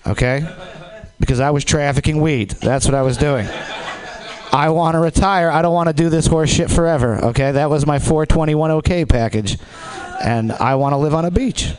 Okay? 0.06 0.48
Because 1.22 1.40
I 1.40 1.52
was 1.52 1.64
trafficking 1.64 2.20
weed. 2.20 2.50
That's 2.50 2.86
what 2.86 2.96
I 2.96 3.04
was 3.04 3.16
doing. 3.16 3.48
I 4.52 4.70
want 4.70 4.96
to 4.96 5.00
retire. 5.00 5.50
I 5.50 5.62
don't 5.62 5.74
want 5.74 5.88
to 5.88 5.94
do 5.94 6.10
this 6.10 6.28
horse 6.28 6.50
shit 6.50 6.70
forever. 6.70 7.16
Okay, 7.28 7.54
that 7.54 7.70
was 7.70 7.86
my 7.86 8.00
421 8.00 8.72
OK 8.72 9.06
package, 9.06 9.58
and 10.22 10.52
I 10.52 10.76
want 10.76 10.92
to 10.92 10.98
live 10.98 11.14
on 11.14 11.24
a 11.24 11.32
beach. 11.32 11.72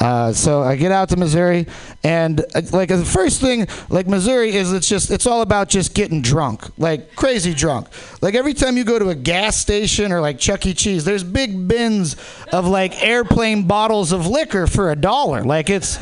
Uh, 0.00 0.32
so 0.32 0.62
I 0.62 0.76
get 0.76 0.92
out 0.92 1.10
to 1.10 1.16
Missouri, 1.18 1.66
and 2.02 2.40
uh, 2.54 2.62
like 2.72 2.88
the 2.88 3.04
first 3.04 3.42
thing, 3.42 3.66
like 3.90 4.06
Missouri 4.06 4.56
is 4.56 4.72
it's 4.72 4.88
just 4.88 5.10
it's 5.10 5.26
all 5.26 5.42
about 5.42 5.68
just 5.68 5.94
getting 5.94 6.22
drunk, 6.22 6.66
like 6.78 7.14
crazy 7.16 7.52
drunk. 7.52 7.88
Like 8.22 8.34
every 8.34 8.54
time 8.54 8.78
you 8.78 8.84
go 8.84 8.98
to 8.98 9.10
a 9.10 9.14
gas 9.14 9.58
station 9.58 10.10
or 10.10 10.22
like 10.22 10.38
Chuck 10.38 10.64
E. 10.64 10.72
Cheese, 10.72 11.04
there's 11.04 11.22
big 11.22 11.68
bins 11.68 12.16
of 12.50 12.66
like 12.66 13.02
airplane 13.02 13.66
bottles 13.66 14.12
of 14.12 14.26
liquor 14.26 14.66
for 14.66 14.90
a 14.90 14.96
dollar. 14.96 15.44
Like 15.44 15.68
it's 15.68 15.98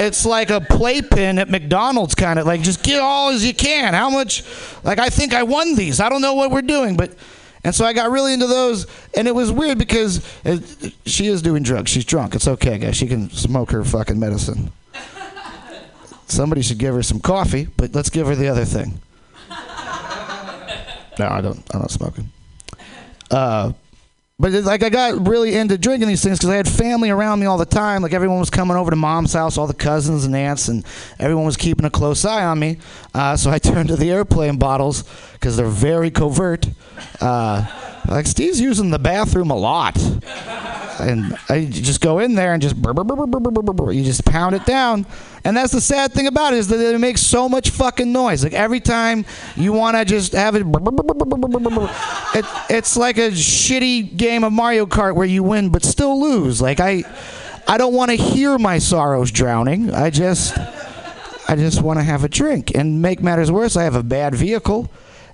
it's 0.00 0.24
like 0.26 0.50
a 0.50 0.60
playpen 0.60 1.38
at 1.38 1.48
McDonald's 1.48 2.14
kind 2.14 2.38
of 2.38 2.46
like 2.46 2.62
just 2.62 2.82
get 2.82 3.00
all 3.00 3.30
as 3.30 3.44
you 3.44 3.54
can. 3.54 3.94
How 3.94 4.10
much? 4.10 4.44
Like 4.84 4.98
I 4.98 5.08
think 5.08 5.34
I 5.34 5.42
won 5.42 5.74
these. 5.74 6.00
I 6.00 6.08
don't 6.08 6.22
know 6.22 6.34
what 6.34 6.50
we're 6.50 6.62
doing, 6.62 6.96
but 6.96 7.14
and 7.64 7.74
so 7.74 7.84
I 7.84 7.92
got 7.92 8.10
really 8.10 8.32
into 8.32 8.46
those, 8.46 8.86
and 9.14 9.26
it 9.26 9.34
was 9.34 9.50
weird 9.50 9.78
because 9.78 10.24
it, 10.44 10.94
she 11.06 11.26
is 11.26 11.42
doing 11.42 11.62
drugs. 11.62 11.90
She's 11.90 12.04
drunk. 12.04 12.34
It's 12.34 12.46
okay, 12.46 12.78
guys. 12.78 12.96
She 12.96 13.06
can 13.06 13.30
smoke 13.30 13.72
her 13.72 13.84
fucking 13.84 14.18
medicine. 14.18 14.70
Somebody 16.26 16.62
should 16.62 16.78
give 16.78 16.94
her 16.94 17.02
some 17.02 17.20
coffee, 17.20 17.68
but 17.76 17.94
let's 17.94 18.10
give 18.10 18.26
her 18.26 18.36
the 18.36 18.48
other 18.48 18.64
thing. 18.64 19.00
No, 21.18 21.26
I 21.26 21.40
don't. 21.40 21.62
I'm 21.74 21.80
not 21.80 21.90
smoking. 21.90 22.30
Uh, 23.30 23.72
but 24.40 24.52
like 24.52 24.84
I 24.84 24.88
got 24.88 25.26
really 25.26 25.56
into 25.56 25.76
drinking 25.76 26.06
these 26.06 26.22
things 26.22 26.38
because 26.38 26.50
I 26.50 26.56
had 26.56 26.68
family 26.68 27.10
around 27.10 27.40
me 27.40 27.46
all 27.46 27.58
the 27.58 27.66
time. 27.66 28.02
Like 28.02 28.12
everyone 28.12 28.38
was 28.38 28.50
coming 28.50 28.76
over 28.76 28.90
to 28.90 28.96
mom's 28.96 29.32
house, 29.32 29.58
all 29.58 29.66
the 29.66 29.74
cousins 29.74 30.24
and 30.24 30.34
aunts, 30.36 30.68
and 30.68 30.84
everyone 31.18 31.44
was 31.44 31.56
keeping 31.56 31.84
a 31.84 31.90
close 31.90 32.24
eye 32.24 32.44
on 32.44 32.58
me. 32.58 32.78
Uh, 33.12 33.36
so 33.36 33.50
I 33.50 33.58
turned 33.58 33.88
to 33.88 33.96
the 33.96 34.10
airplane 34.12 34.56
bottles 34.56 35.02
because 35.32 35.56
they're 35.56 35.66
very 35.66 36.10
covert. 36.10 36.68
Uh, 37.20 37.66
like 38.08 38.26
Steve's 38.26 38.60
using 38.60 38.90
the 38.90 38.98
bathroom 38.98 39.50
a 39.50 39.56
lot, 39.56 39.96
and 41.00 41.36
I 41.48 41.64
just 41.66 42.00
go 42.00 42.18
in 42.18 42.34
there 42.34 42.52
and 42.52 42.62
just 42.62 42.80
burr, 42.80 42.92
burr, 42.92 43.04
burr, 43.04 43.92
you 43.92 44.04
just 44.04 44.24
pound 44.24 44.54
it 44.54 44.64
down. 44.64 45.06
And 45.44 45.56
that's 45.56 45.72
the 45.72 45.80
sad 45.80 46.12
thing 46.12 46.26
about 46.26 46.52
it 46.52 46.58
is 46.58 46.68
that 46.68 46.78
it 46.78 46.98
makes 46.98 47.20
so 47.20 47.48
much 47.48 47.70
fucking 47.70 48.12
noise. 48.12 48.42
Like 48.42 48.52
every 48.52 48.80
time 48.80 49.24
you 49.56 49.72
want 49.72 49.96
to 49.96 50.04
just 50.04 50.32
have 50.32 50.54
it, 50.54 50.62
it, 50.66 52.44
it's 52.70 52.96
like 52.96 53.18
a 53.18 53.30
shitty 53.30 54.16
game 54.16 54.44
of 54.44 54.52
Mario 54.52 54.86
Kart 54.86 55.14
where 55.14 55.26
you 55.26 55.42
win 55.42 55.70
but 55.70 55.84
still 55.84 56.20
lose. 56.20 56.60
Like 56.60 56.80
I, 56.80 57.04
I 57.66 57.78
don't 57.78 57.94
want 57.94 58.10
to 58.10 58.16
hear 58.16 58.58
my 58.58 58.78
sorrows 58.78 59.30
drowning. 59.30 59.92
I 59.92 60.10
just, 60.10 60.58
I 61.48 61.56
just 61.56 61.82
want 61.82 61.98
to 61.98 62.04
have 62.04 62.24
a 62.24 62.28
drink. 62.28 62.74
And 62.74 63.00
make 63.00 63.22
matters 63.22 63.50
worse, 63.50 63.76
I 63.76 63.84
have 63.84 63.94
a 63.94 64.02
bad 64.02 64.34
vehicle 64.34 64.90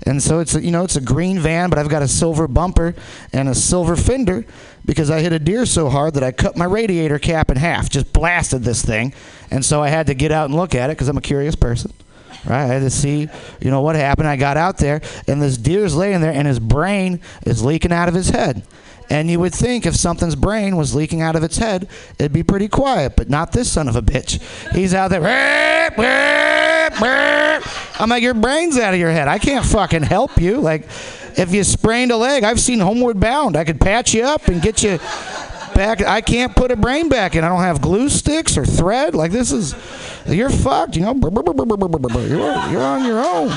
and 0.07 0.23
so 0.23 0.41
it's 0.41 0.55
a, 0.55 0.63
you 0.63 0.71
know 0.71 0.85
it's 0.85 0.97
a 0.97 1.01
green 1.01 1.39
van, 1.39 1.71
but 1.71 1.79
I've 1.79 1.89
got 1.89 2.03
a 2.03 2.09
silver 2.09 2.47
bumper 2.47 2.95
and 3.33 3.49
a 3.49 3.55
silver 3.55 3.97
fender, 3.97 4.45
because 4.85 5.11
I 5.11 5.21
hit 5.21 5.33
a 5.33 5.39
deer 5.39 5.67
so 5.67 5.89
hard 5.89 6.15
that 6.15 6.23
I 6.23 6.33
cut 6.33 6.57
my 6.57 6.65
radiator 6.65 7.19
cap 7.19 7.51
in 7.51 7.57
half, 7.57 7.89
just 7.89 8.13
blasted 8.13 8.63
this 8.63 8.85
thing, 8.85 9.15
and 9.51 9.65
so 9.65 9.83
I 9.83 9.89
had 9.89 10.07
to 10.09 10.15
get 10.15 10.33
out 10.33 10.47
and 10.47 10.55
look 10.55 10.75
at 10.75 10.91
it 10.91 10.97
because 10.97 11.09
I'm 11.09 11.17
a 11.17 11.23
curious 11.23 11.55
person. 11.55 11.93
Right, 12.47 12.65
I 12.65 12.67
had 12.67 12.81
to 12.81 12.91
see, 12.91 13.29
you 13.61 13.71
know, 13.71 13.81
what 13.81 13.97
happened. 13.97 14.29
I 14.29 14.37
got 14.37 14.59
out 14.59 14.77
there, 14.77 15.01
and 15.27 15.41
this 15.41 15.57
deer's 15.57 15.97
laying 15.97 16.21
there, 16.21 16.33
and 16.33 16.47
his 16.47 16.59
brain 16.59 17.23
is 17.47 17.65
leaking 17.65 17.91
out 17.91 18.07
of 18.07 18.15
his 18.15 18.29
head. 18.29 18.67
And 19.09 19.31
you 19.31 19.39
would 19.41 19.55
think 19.55 19.87
if 19.87 19.97
something's 19.97 20.35
brain 20.35 20.77
was 20.77 20.95
leaking 20.95 21.23
out 21.23 21.37
of 21.37 21.43
its 21.43 21.59
head, 21.59 21.89
it'd 22.19 22.33
be 22.33 22.43
pretty 22.43 22.69
quiet, 22.69 23.17
but 23.17 23.31
not 23.31 23.53
this 23.53 23.71
son 23.71 23.89
of 23.89 23.97
a 23.97 24.03
bitch. 24.03 24.43
He's 24.75 24.93
out 24.95 25.09
there. 25.09 25.21
"Rrrp, 25.21 25.95
rrrp, 25.95 26.91
rrrp." 26.97 28.01
I'm 28.01 28.09
like, 28.11 28.23
your 28.23 28.35
brain's 28.35 28.79
out 28.79 28.93
of 28.93 29.01
your 29.01 29.11
head. 29.11 29.29
I 29.29 29.39
can't 29.39 29.65
fucking 29.65 30.03
help 30.03 30.41
you. 30.41 30.61
Like, 30.61 30.89
if 31.37 31.53
you 31.53 31.65
sprained 31.65 32.11
a 32.11 32.17
leg, 32.17 32.45
I've 32.45 32.61
seen 32.61 32.81
Homeward 32.81 33.21
Bound. 33.21 33.57
I 33.57 33.65
could 33.65 33.81
patch 33.81 34.15
you 34.15 34.25
up 34.25 34.49
and 34.49 34.63
get 34.63 34.83
you 34.83 34.99
back. 35.75 36.03
I 36.03 36.21
can't 36.21 36.55
put 36.55 36.71
a 36.71 36.77
brain 36.77 37.09
back 37.09 37.35
in. 37.35 37.45
I 37.45 37.49
don't 37.49 37.61
have 37.61 37.81
glue 37.81 38.09
sticks 38.09 38.57
or 38.57 38.65
thread. 38.65 39.15
Like, 39.15 39.33
this 39.33 39.53
is, 39.53 39.75
you're 40.27 40.51
fucked, 40.51 40.97
you 40.97 41.03
know. 41.03 41.15
You're, 42.29 42.73
you're 42.73 42.83
on 42.83 43.05
your 43.05 43.25
own. 43.25 43.51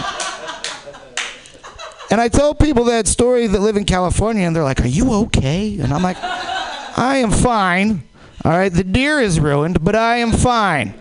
And 2.10 2.22
I 2.22 2.29
tell 2.29 2.55
people 2.55 2.86
that 2.86 3.05
story 3.07 3.48
that 3.48 3.60
live 3.60 3.75
in 3.75 3.84
California, 3.86 4.46
and 4.46 4.55
they're 4.55 4.63
like, 4.63 4.81
Are 4.81 4.88
you 4.88 5.12
okay? 5.25 5.77
And 5.79 5.93
I'm 5.93 6.01
like, 6.01 6.17
I 6.22 7.17
am 7.17 7.31
fine. 7.31 8.03
All 8.46 8.51
right, 8.51 8.72
the 8.72 8.84
deer 8.84 9.19
is 9.19 9.39
ruined, 9.39 9.84
but 9.84 9.96
I 9.96 10.17
am 10.17 10.31
fine. 10.31 10.93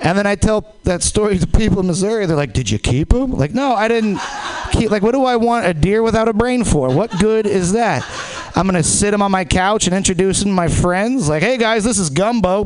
And 0.00 0.16
then 0.16 0.26
I 0.26 0.36
tell 0.36 0.76
that 0.84 1.02
story 1.02 1.38
to 1.38 1.46
people 1.46 1.80
in 1.80 1.86
Missouri. 1.86 2.24
They're 2.26 2.36
like, 2.36 2.52
"Did 2.52 2.70
you 2.70 2.78
keep 2.78 3.12
him?" 3.12 3.32
Like, 3.32 3.52
no, 3.52 3.74
I 3.74 3.88
didn't 3.88 4.18
Like, 4.86 5.02
what 5.02 5.12
do 5.12 5.24
I 5.24 5.36
want 5.36 5.66
a 5.66 5.74
deer 5.74 6.02
without 6.02 6.28
a 6.28 6.32
brain 6.32 6.62
for? 6.64 6.94
What 6.94 7.10
good 7.18 7.46
is 7.46 7.72
that? 7.72 8.04
I'm 8.54 8.66
gonna 8.66 8.82
sit 8.82 9.14
him 9.14 9.22
on 9.22 9.30
my 9.30 9.44
couch 9.44 9.86
and 9.86 9.94
introduce 9.94 10.42
him 10.42 10.48
to 10.48 10.54
my 10.54 10.68
friends. 10.68 11.28
Like, 11.28 11.42
hey 11.42 11.56
guys, 11.58 11.84
this 11.84 11.98
is 11.98 12.10
Gumbo. 12.10 12.64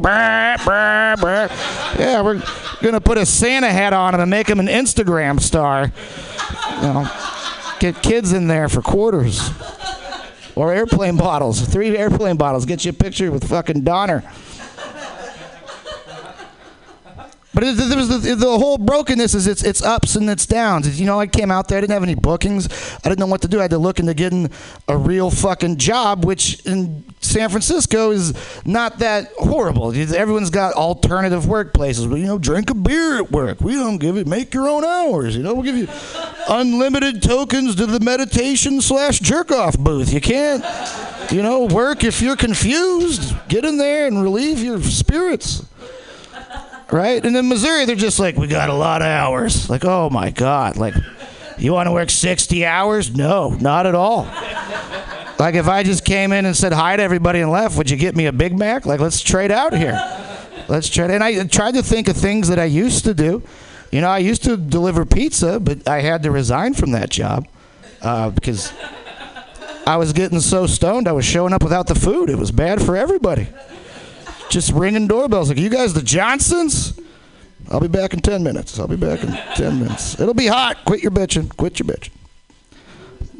Yeah, 1.99 2.23
we're 2.23 2.43
gonna 2.83 3.01
put 3.01 3.19
a 3.19 3.27
Santa 3.27 3.71
hat 3.71 3.93
on 3.93 4.15
him 4.15 4.21
and 4.21 4.31
make 4.31 4.49
him 4.49 4.61
an 4.61 4.69
Instagram 4.69 5.41
star. 5.41 5.93
You 6.77 6.83
know, 6.83 7.11
get 7.79 8.03
kids 8.03 8.33
in 8.33 8.49
there 8.49 8.69
for 8.69 8.83
quarters. 8.83 9.51
Or 10.55 10.73
airplane 10.73 11.17
bottles. 11.17 11.63
Three 11.63 11.97
airplane 11.97 12.37
bottles. 12.37 12.67
Get 12.67 12.85
you 12.85 12.91
a 12.91 12.95
picture 12.95 13.31
with 13.31 13.49
fucking 13.49 13.85
Donner. 13.85 14.23
But 17.55 17.65
it, 17.65 17.77
there 17.77 17.99
was 17.99 18.09
the, 18.09 18.35
the 18.35 18.59
whole 18.59 18.79
brokenness 18.79 19.35
is 19.35 19.47
it's 19.47 19.63
it's 19.63 19.83
ups 19.83 20.17
and 20.17 20.29
it's 20.31 20.47
downs. 20.47 20.99
You 20.99 21.07
know, 21.07 21.21
I 21.21 21.27
came 21.27 21.51
out 21.51 21.69
there, 21.69 21.79
I 21.79 21.81
didn't 21.83 21.93
have 21.93 22.03
any 22.03 22.15
bookings. 22.15 22.69
I 23.05 23.09
didn't 23.09 23.19
know 23.19 23.27
what 23.27 23.43
to 23.43 23.49
do. 23.49 23.59
I 23.59 23.63
had 23.63 23.73
to 23.73 23.79
look 23.79 23.99
into 23.99 24.15
getting 24.15 24.51
a 24.89 24.97
real 24.97 25.31
fucking 25.31 25.77
job, 25.77 26.25
which 26.25 26.65
in 26.65 27.05
San 27.21 27.51
Francisco 27.51 28.11
is 28.11 28.33
not 28.65 28.99
that 29.01 29.33
horrible. 29.37 29.95
Everyone's 29.95 30.51
got 30.51 30.75
alternative 30.75 31.45
workplaces. 31.45 32.09
But 32.09 32.17
you 32.17 32.27
know, 32.27 32.39
drink 32.39 32.71
a 32.71 32.75
beer 32.75 33.19
at 33.19 33.31
work. 33.31 33.61
We 33.61 33.75
don't 33.75 33.99
give 33.99 34.17
it. 34.17 34.27
Make 34.27 34.55
your 34.55 34.69
own 34.69 34.85
hours. 34.85 35.37
You 35.37 35.43
know, 35.43 35.53
we'll 35.53 35.63
give 35.63 35.77
you 35.77 35.89
unlimited 36.49 37.23
tokens 37.23 37.75
to 37.77 37.87
the 37.87 38.01
meditation 38.01 38.81
slash 38.81 39.21
jerk 39.21 39.51
off 39.53 39.79
booth. 39.79 40.13
You 40.13 40.23
can't, 40.23 40.65
you 41.31 41.43
know, 41.43 41.67
work 41.67 42.03
if 42.03 42.23
you're 42.23 42.37
confused. 42.37 43.35
Get 43.49 43.67
in 43.67 43.77
there 43.77 44.07
and 44.07 44.23
relieve 44.23 44.61
your 44.61 44.81
spirits 44.81 45.67
right? 46.93 47.25
And 47.25 47.37
in 47.37 47.49
Missouri, 47.49 47.87
they're 47.87 47.97
just 47.97 48.21
like, 48.21 48.37
we 48.37 48.47
got 48.47 48.69
a 48.69 48.75
lot 48.75 49.03
of 49.03 49.09
hours. 49.09 49.69
Like, 49.69 49.85
oh 49.85 50.11
my 50.11 50.31
God. 50.31 50.77
Like, 50.77 50.95
you 51.59 51.73
want 51.73 51.87
to 51.87 51.93
work 51.93 52.11
60 52.11 52.65
hours? 52.67 53.15
No, 53.15 53.51
not 53.51 53.87
at 53.87 53.95
all. 53.95 54.25
Like, 55.39 55.55
if 55.55 55.67
I 55.67 55.83
just 55.83 56.05
came 56.05 56.33
in 56.33 56.45
and 56.45 56.57
said 56.57 56.73
hi 56.73 56.97
to 56.97 57.03
everybody 57.03 57.41
and 57.41 57.51
left, 57.51 57.77
would 57.77 57.91
you 57.91 57.97
get 57.97 58.15
me 58.15 58.27
a 58.27 58.33
Big 58.33 58.57
Mac? 58.57 58.87
Like, 58.87 59.01
let's 59.01 59.21
trade 59.21 59.51
out 59.51 59.77
here. 59.77 59.99
Let's 60.69 60.89
trade. 60.89 61.11
And 61.11 61.25
I 61.25 61.45
tried 61.47 61.75
to 61.75 61.83
think 61.83 62.09
of 62.09 62.17
things 62.17 62.49
that 62.49 62.59
I 62.59 62.65
used 62.67 63.05
to 63.05 63.15
do. 63.15 63.43
You 63.91 64.01
know, 64.01 64.09
I 64.09 64.19
used 64.19 64.45
to 64.45 64.57
deliver 64.57 65.05
pizza, 65.05 65.59
but 65.59 65.89
I 65.89 66.01
had 66.01 66.23
to 66.23 66.31
resign 66.31 66.75
from 66.75 66.93
that 66.93 67.11
job 67.11 67.49
uh, 68.01 68.31
because 68.31 68.73
I 69.87 69.97
was 69.97 70.13
getting 70.13 70.41
so 70.41 70.67
stoned, 70.67 71.09
I 71.09 71.13
was 71.13 71.25
showing 71.25 71.53
up 71.53 71.63
without 71.63 71.89
the 71.89 71.95
food. 71.95 72.31
It 72.31 72.39
was 72.39 72.51
bad 72.53 72.81
for 72.81 72.97
everybody 72.97 73.49
just 74.51 74.73
ringing 74.73 75.07
doorbells 75.07 75.49
like, 75.49 75.59
"You 75.59 75.69
guys, 75.69 75.95
the 75.95 76.03
Johnsons? 76.03 76.99
I'll 77.71 77.81
be 77.81 77.89
back 77.89 78.13
in 78.13 78.21
10 78.21 78.43
minutes. 78.43 78.79
I'll 78.79 78.89
be 78.89 78.97
back 78.97 79.23
in 79.23 79.31
10 79.55 79.79
minutes. 79.81 80.21
It'll 80.21 80.35
be 80.35 80.47
hot. 80.47 80.85
Quit 80.85 81.03
your 81.03 81.13
bitching. 81.13 81.57
Quit 81.57 81.79
your 81.79 81.89
bitching. 81.89 82.11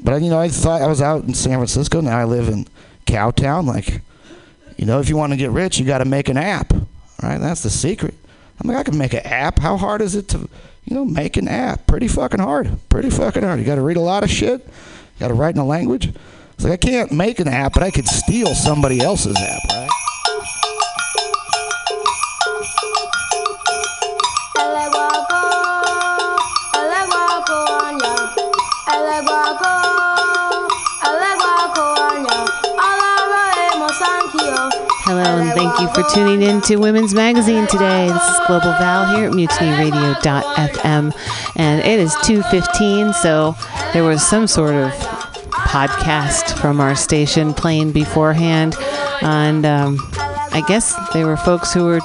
But, 0.03 0.23
you 0.23 0.31
know, 0.31 0.39
I 0.39 0.49
thought 0.49 0.83
I 0.83 0.87
was 0.87 1.03
out 1.03 1.25
in 1.25 1.35
San 1.35 1.55
Francisco. 1.55 2.01
Now 2.01 2.19
I 2.19 2.25
live 2.25 2.49
in 2.49 2.67
Cowtown. 3.07 3.67
Like, 3.67 4.01
you 4.77 4.87
know, 4.87 5.01
if 5.01 5.09
you 5.09 5.17
want 5.17 5.33
to 5.33 5.37
get 5.37 5.51
rich, 5.51 5.79
you 5.79 5.85
got 5.85 5.99
to 5.99 6.05
make 6.05 6.29
an 6.29 6.37
app. 6.37 6.73
Right? 7.23 7.39
That's 7.39 7.63
the 7.63 7.71
secret. 7.71 8.15
I'm 8.61 8.69
like, 8.69 8.79
I 8.79 8.83
can 8.83 8.99
make 8.99 9.13
an 9.13 9.21
app. 9.21 9.59
How 9.59 9.77
hard 9.77 10.01
is 10.01 10.15
it 10.15 10.29
to, 10.29 10.49
you 10.85 10.95
know, 10.97 11.05
make 11.05 11.37
an 11.37 11.49
app? 11.49 11.87
Pretty 11.87 12.09
fucking 12.09 12.41
hard. 12.41 12.71
Pretty 12.89 13.11
fucking 13.11 13.43
hard. 13.43 13.59
You 13.59 13.67
got 13.67 13.77
to 13.77 13.83
read 13.83 13.97
a 13.97 14.01
lot 14.01 14.25
of 14.25 14.31
shit. 14.31 14.61
You 14.65 15.21
got 15.21 15.29
to 15.29 15.35
write 15.35 15.55
in 15.55 15.61
a 15.61 15.67
language. 15.67 16.13
It's 16.55 16.65
like 16.65 16.73
I 16.73 16.77
can't 16.77 17.13
make 17.13 17.39
an 17.39 17.49
app, 17.49 17.75
but 17.75 17.83
I 17.83 17.91
could 17.91 18.07
steal 18.07 18.55
somebody 18.55 19.01
else's 19.01 19.37
app, 19.37 19.61
right? 19.69 19.89
Hello, 35.25 35.41
and 35.41 35.53
thank 35.53 35.79
you 35.79 35.87
for 35.95 36.03
tuning 36.13 36.43
in 36.43 36.61
to 36.63 36.79
Women's 36.79 37.15
Magazine 37.15 37.69
today. 37.69 38.09
This 38.09 38.29
is 38.29 38.41
Global 38.49 38.73
Val 38.73 39.15
here 39.15 39.29
at 39.29 39.33
MutinyRadio.fm, 39.33 41.15
and 41.55 41.81
it 41.87 42.01
is 42.01 42.13
2.15, 42.25 43.15
so 43.15 43.55
there 43.93 44.03
was 44.03 44.21
some 44.29 44.49
sort 44.49 44.75
of 44.75 44.91
podcast 45.53 46.59
from 46.59 46.81
our 46.81 46.97
station 46.97 47.55
playing 47.55 47.93
beforehand, 47.93 48.75
and 49.23 49.65
um, 49.65 49.97
I 50.17 50.65
guess 50.67 50.93
they 51.13 51.23
were 51.23 51.37
folks 51.37 51.73
who 51.73 51.85
were 51.85 52.01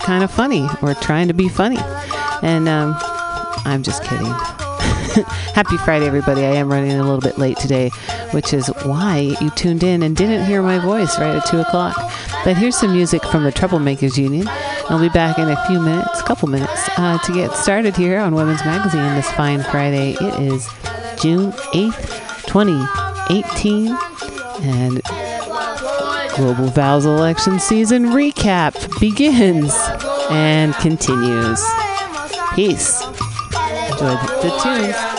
kind 0.00 0.24
of 0.24 0.30
funny 0.30 0.66
or 0.80 0.94
trying 0.94 1.28
to 1.28 1.34
be 1.34 1.50
funny, 1.50 1.78
and 2.42 2.70
um, 2.70 2.96
I'm 3.66 3.82
just 3.82 4.02
kidding. 4.02 4.32
Happy 5.54 5.78
Friday, 5.78 6.06
everybody. 6.06 6.42
I 6.42 6.56
am 6.56 6.70
running 6.70 6.92
a 6.92 7.02
little 7.02 7.22
bit 7.22 7.38
late 7.38 7.56
today, 7.56 7.88
which 8.32 8.52
is 8.52 8.66
why 8.84 9.34
you 9.40 9.48
tuned 9.50 9.82
in 9.82 10.02
and 10.02 10.14
didn't 10.14 10.44
hear 10.44 10.60
my 10.60 10.78
voice 10.78 11.18
right 11.18 11.36
at 11.36 11.46
2 11.46 11.60
o'clock. 11.60 11.96
But 12.44 12.58
here's 12.58 12.76
some 12.76 12.92
music 12.92 13.24
from 13.24 13.44
the 13.44 13.52
Troublemakers 13.52 14.18
Union. 14.18 14.46
I'll 14.90 15.00
be 15.00 15.08
back 15.08 15.38
in 15.38 15.48
a 15.48 15.66
few 15.66 15.80
minutes, 15.80 16.20
a 16.20 16.22
couple 16.24 16.48
minutes, 16.48 16.90
uh, 16.98 17.18
to 17.18 17.32
get 17.32 17.52
started 17.52 17.96
here 17.96 18.18
on 18.18 18.34
Women's 18.34 18.62
Magazine 18.64 19.14
this 19.14 19.30
fine 19.32 19.62
Friday. 19.62 20.16
It 20.20 20.52
is 20.52 20.68
June 21.22 21.52
8th, 21.72 22.46
2018, 22.46 23.96
and 24.68 25.02
Global 26.36 26.66
Val's 26.68 27.06
election 27.06 27.58
season 27.58 28.06
recap 28.06 29.00
begins 29.00 29.74
and 30.30 30.74
continues. 30.74 31.64
Peace. 32.54 33.15
Enjoy 33.98 34.08
the, 34.08 34.26
the 34.42 34.50
tunes. 34.62 35.15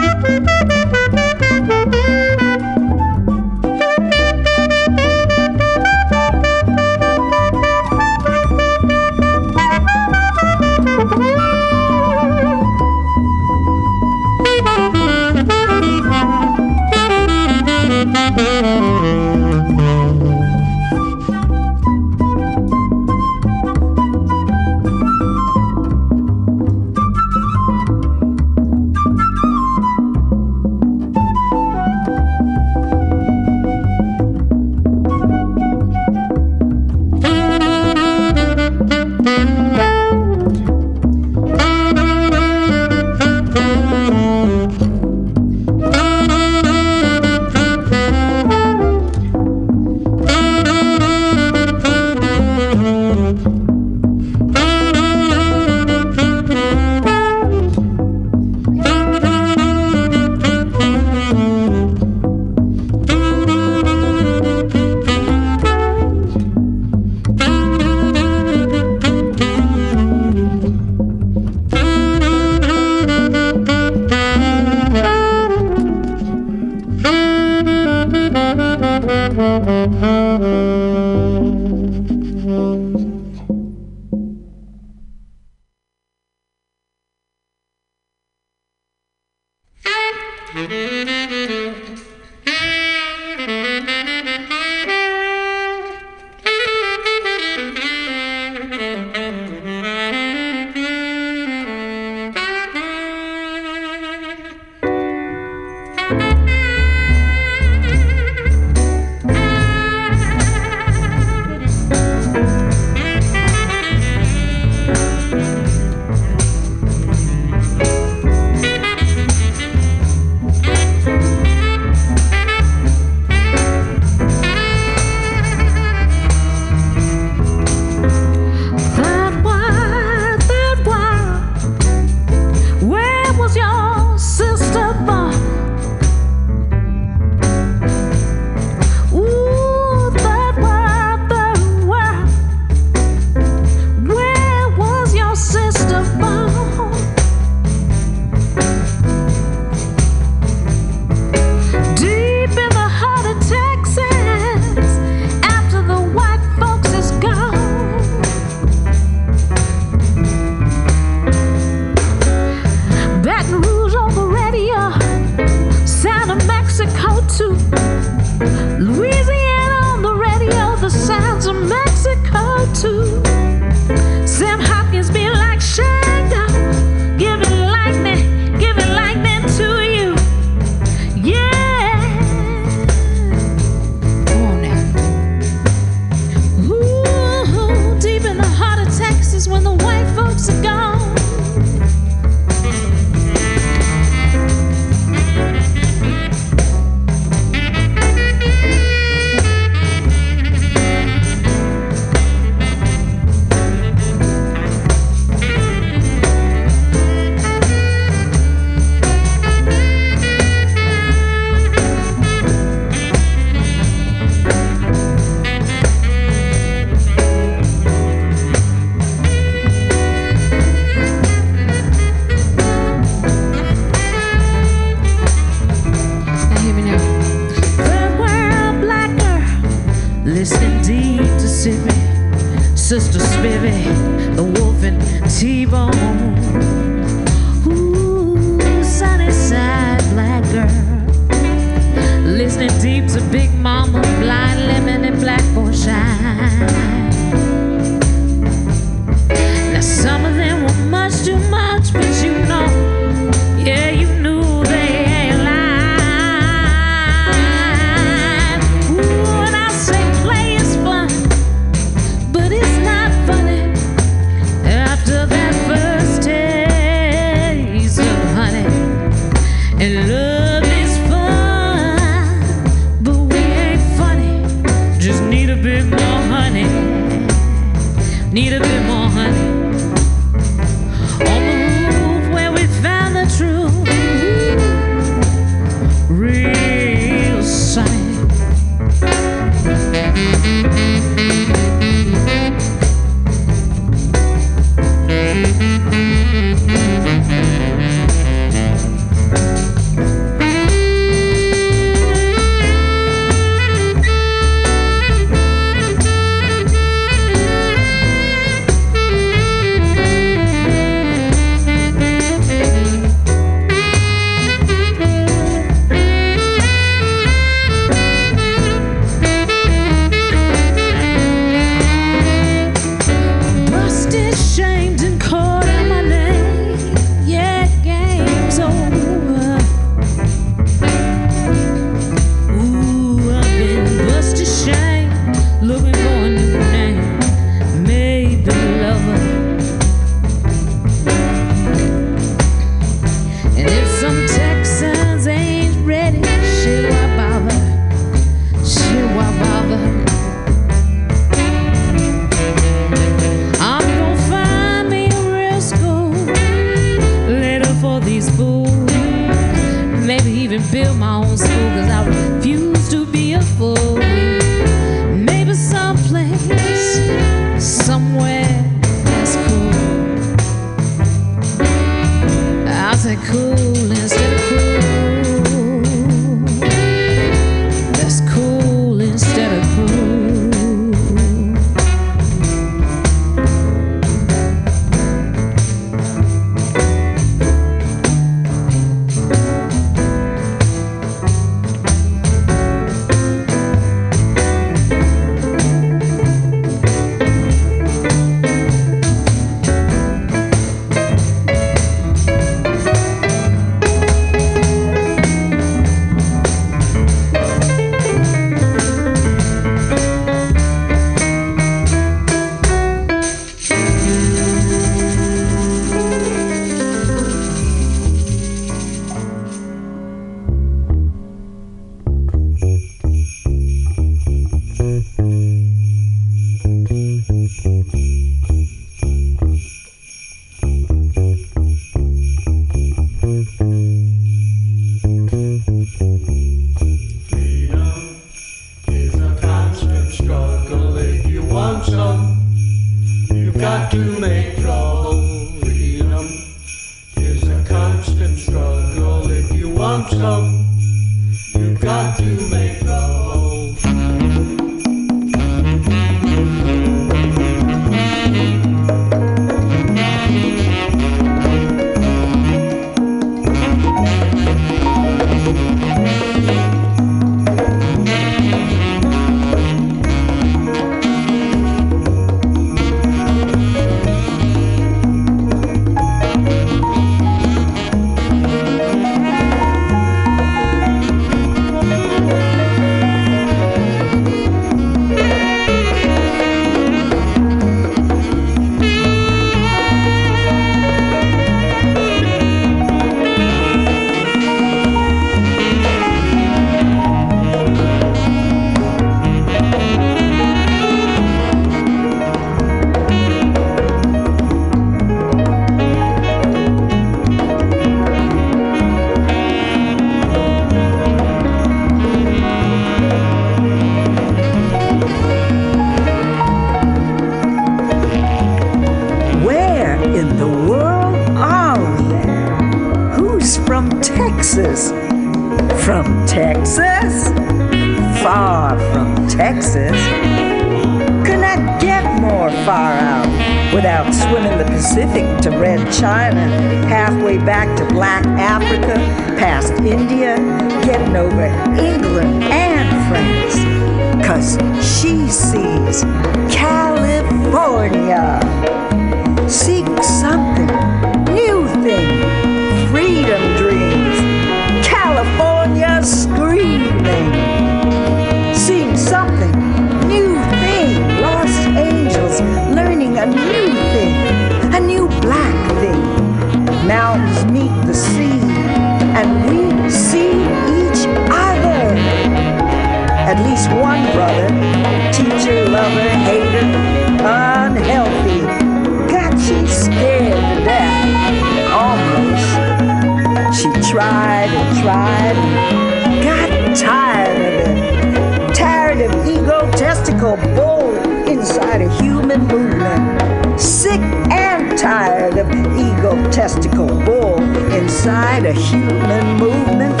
testicle 596.40 596.86
bull 597.04 597.38
inside 597.74 598.46
a 598.46 598.52
human 598.54 599.26
movement. 599.36 600.00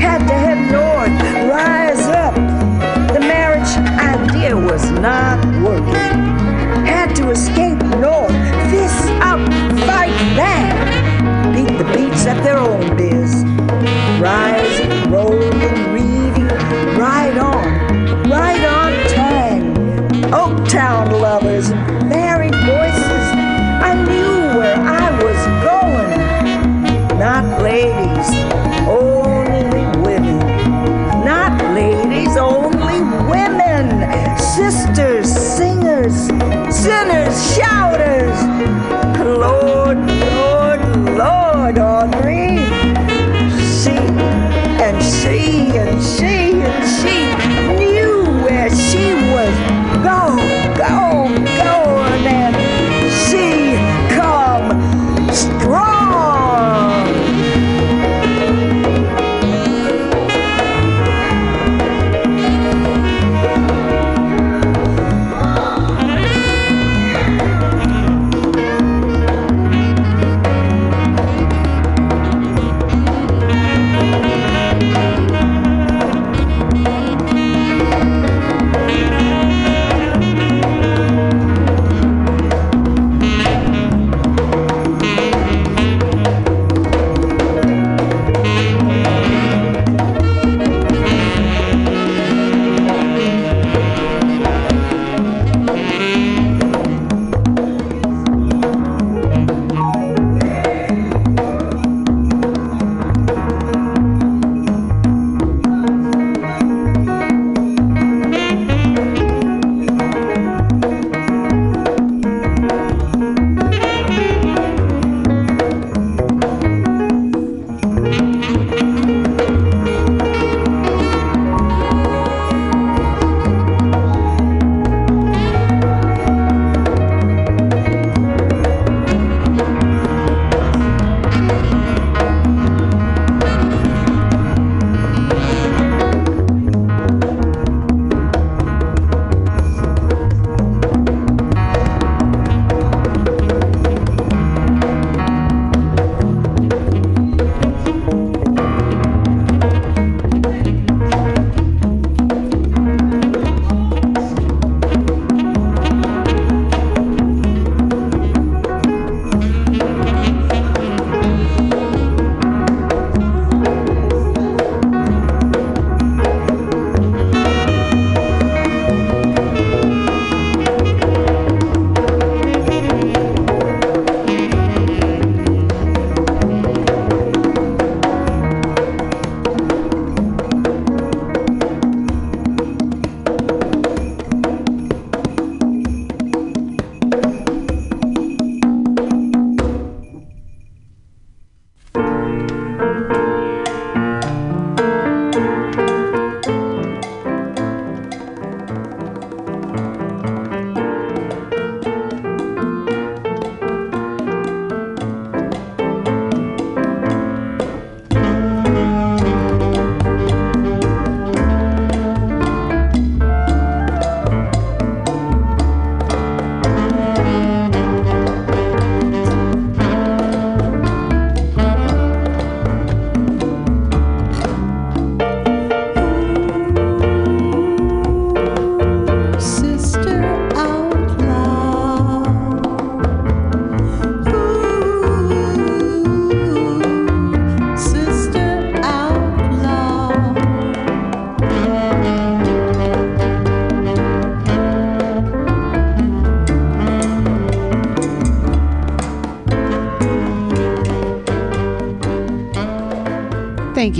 Had 0.00 0.26
to 0.26 0.34
head 0.34 0.60
north, 0.72 1.16
rise 1.48 2.04
up. 2.08 2.34
The 3.14 3.20
marriage 3.20 3.72
idea 3.96 4.56
was 4.56 4.90
not 4.90 5.38
working. 5.62 6.16
Had 6.84 7.14
to 7.14 7.30
escape 7.30 7.78
north, 8.00 8.32
fist 8.72 9.08
up, 9.22 9.38
fight 9.86 10.18
back. 10.34 10.74
Beat 11.54 11.78
the 11.78 11.84
beats 11.94 12.26
at 12.26 12.42
their 12.42 12.58
own. 12.58 12.75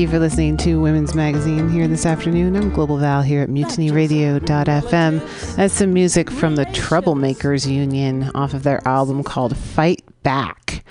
You 0.07 0.13
for 0.13 0.19
listening 0.21 0.57
to 0.57 0.81
Women's 0.81 1.17
Magazine 1.17 1.69
here 1.69 1.89
this 1.89 2.07
afternoon. 2.07 2.55
I'm 2.55 2.71
Global 2.71 2.99
Val 2.99 3.23
here 3.23 3.43
at 3.43 3.49
mutinyradio.fm. 3.49 5.57
That's 5.57 5.75
some 5.75 5.93
music 5.93 6.31
from 6.31 6.55
the 6.55 6.67
Troublemakers 6.67 7.67
Union 7.67 8.31
off 8.35 8.55
of 8.55 8.63
their 8.63 8.87
album 8.87 9.25
called 9.25 9.57
Fight 9.57 10.05
Back. 10.23 10.85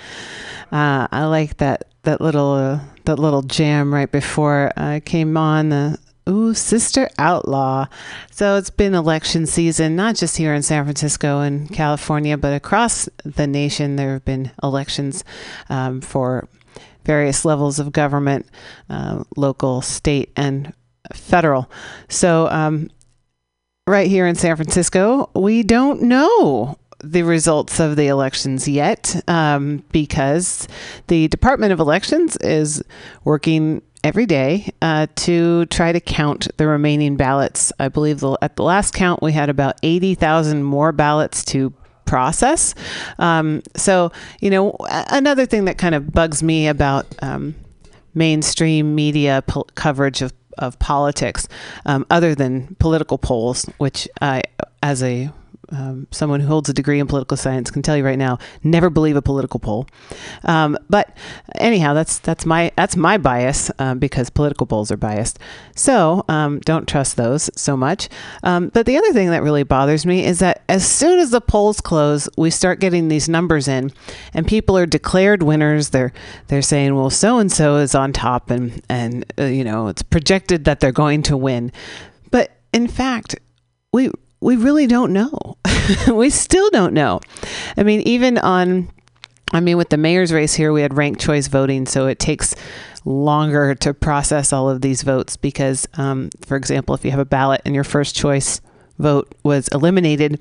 Uh, 0.69 1.07
I 1.11 1.25
like 1.25 1.57
that 1.57 1.85
that 2.03 2.19
little 2.19 2.53
uh, 2.53 2.79
that 3.05 3.17
little 3.17 3.41
jam 3.41 3.93
right 3.93 4.11
before 4.11 4.73
I 4.75 4.99
came 4.99 5.37
on 5.37 5.69
the 5.69 5.97
Ooh, 6.27 6.53
Sister 6.53 7.09
Outlaw. 7.17 7.85
So 8.31 8.57
it's 8.57 8.69
been 8.69 8.93
election 8.93 9.45
season, 9.45 9.95
not 9.95 10.15
just 10.15 10.35
here 10.35 10.53
in 10.53 10.61
San 10.61 10.83
Francisco 10.83 11.39
and 11.39 11.71
California, 11.71 12.37
but 12.37 12.53
across 12.53 13.07
the 13.23 13.47
nation. 13.47 13.95
There 13.95 14.13
have 14.13 14.25
been 14.25 14.51
elections 14.61 15.23
um, 15.69 16.01
for 16.01 16.49
various 17.05 17.45
levels 17.45 17.79
of 17.79 17.91
government, 17.91 18.47
uh, 18.89 19.23
local, 19.37 19.81
state, 19.81 20.31
and 20.35 20.73
federal. 21.13 21.69
So, 22.09 22.49
um, 22.49 22.89
right 23.87 24.07
here 24.07 24.27
in 24.27 24.35
San 24.35 24.55
Francisco, 24.55 25.29
we 25.35 25.63
don't 25.63 26.01
know 26.01 26.77
the 27.03 27.23
results 27.23 27.79
of 27.79 27.95
the 27.95 28.07
elections 28.07 28.67
yet 28.67 29.21
um, 29.27 29.83
because 29.91 30.67
the 31.07 31.27
Department 31.27 31.71
of 31.71 31.79
Elections 31.79 32.35
is 32.37 32.83
working 33.23 33.81
every 34.03 34.25
day 34.25 34.71
uh, 34.81 35.07
to 35.15 35.65
try 35.67 35.91
to 35.91 35.99
count 35.99 36.47
the 36.57 36.67
remaining 36.67 37.15
ballots. 37.15 37.71
I 37.79 37.89
believe 37.89 38.19
the, 38.19 38.37
at 38.41 38.55
the 38.55 38.63
last 38.63 38.93
count, 38.93 39.21
we 39.21 39.31
had 39.33 39.49
about 39.49 39.77
80,000 39.83 40.63
more 40.63 40.91
ballots 40.91 41.43
to 41.45 41.73
process. 42.05 42.75
Um, 43.19 43.61
so, 43.75 44.11
you 44.39 44.49
know, 44.49 44.75
another 44.89 45.45
thing 45.45 45.65
that 45.65 45.77
kind 45.77 45.95
of 45.95 46.11
bugs 46.11 46.41
me 46.43 46.67
about 46.67 47.05
um, 47.21 47.55
mainstream 48.13 48.95
media 48.95 49.43
coverage 49.75 50.21
of, 50.21 50.33
of 50.57 50.79
politics, 50.79 51.47
um, 51.85 52.05
other 52.09 52.33
than 52.35 52.75
political 52.79 53.17
polls, 53.17 53.65
which 53.77 54.07
I, 54.21 54.43
as 54.81 55.03
a 55.03 55.31
um, 55.71 56.07
someone 56.11 56.39
who 56.39 56.47
holds 56.47 56.69
a 56.69 56.73
degree 56.73 56.99
in 56.99 57.07
political 57.07 57.37
science 57.37 57.71
can 57.71 57.81
tell 57.81 57.97
you 57.97 58.05
right 58.05 58.17
now, 58.17 58.37
never 58.63 58.89
believe 58.89 59.15
a 59.15 59.21
political 59.21 59.59
poll. 59.59 59.87
Um, 60.43 60.77
but 60.89 61.15
anyhow, 61.55 61.93
that's 61.93 62.19
that's 62.19 62.45
my 62.45 62.71
that's 62.75 62.95
my 62.95 63.17
bias 63.17 63.71
um, 63.79 63.99
because 63.99 64.29
political 64.29 64.67
polls 64.67 64.91
are 64.91 64.97
biased. 64.97 65.39
So 65.75 66.23
um, 66.27 66.59
don't 66.61 66.87
trust 66.87 67.17
those 67.17 67.49
so 67.55 67.75
much. 67.75 68.09
Um, 68.43 68.69
but 68.69 68.85
the 68.85 68.97
other 68.97 69.13
thing 69.13 69.29
that 69.29 69.43
really 69.43 69.63
bothers 69.63 70.05
me 70.05 70.25
is 70.25 70.39
that 70.39 70.63
as 70.69 70.87
soon 70.87 71.19
as 71.19 71.31
the 71.31 71.41
polls 71.41 71.81
close, 71.81 72.29
we 72.37 72.49
start 72.49 72.79
getting 72.79 73.07
these 73.07 73.29
numbers 73.29 73.67
in, 73.67 73.91
and 74.33 74.47
people 74.47 74.77
are 74.77 74.85
declared 74.85 75.43
winners. 75.43 75.89
They're 75.89 76.13
they're 76.47 76.61
saying, 76.61 76.95
well, 76.95 77.09
so 77.09 77.39
and 77.39 77.51
so 77.51 77.77
is 77.77 77.95
on 77.95 78.13
top, 78.13 78.49
and 78.49 78.81
and 78.89 79.25
uh, 79.39 79.45
you 79.45 79.63
know 79.63 79.87
it's 79.87 80.03
projected 80.03 80.65
that 80.65 80.79
they're 80.79 80.91
going 80.91 81.23
to 81.23 81.37
win. 81.37 81.71
But 82.31 82.51
in 82.73 82.87
fact, 82.87 83.35
we 83.91 84.11
we 84.45 84.57
really 84.57 84.85
don't 84.85 85.11
know. 85.11 85.57
we 86.13 86.29
still 86.29 86.69
don't 86.69 86.93
know. 86.93 87.19
I 87.75 87.81
mean, 87.81 88.01
even 88.01 88.37
on, 88.37 88.91
I 89.51 89.59
mean, 89.59 89.75
with 89.75 89.89
the 89.89 89.97
mayor's 89.97 90.31
race 90.31 90.53
here, 90.53 90.71
we 90.71 90.83
had 90.83 90.95
ranked 90.95 91.19
choice 91.19 91.47
voting, 91.47 91.87
so 91.87 92.05
it 92.05 92.19
takes 92.19 92.55
longer 93.05 93.73
to 93.73 93.91
process 93.91 94.53
all 94.53 94.69
of 94.69 94.81
these 94.81 95.01
votes 95.01 95.35
because, 95.35 95.87
um, 95.95 96.29
for 96.45 96.57
example, 96.57 96.93
if 96.93 97.03
you 97.03 97.09
have 97.09 97.19
a 97.19 97.25
ballot 97.25 97.61
and 97.65 97.73
your 97.73 97.83
first 97.83 98.15
choice 98.15 98.61
vote 98.99 99.33
was 99.41 99.67
eliminated, 99.69 100.39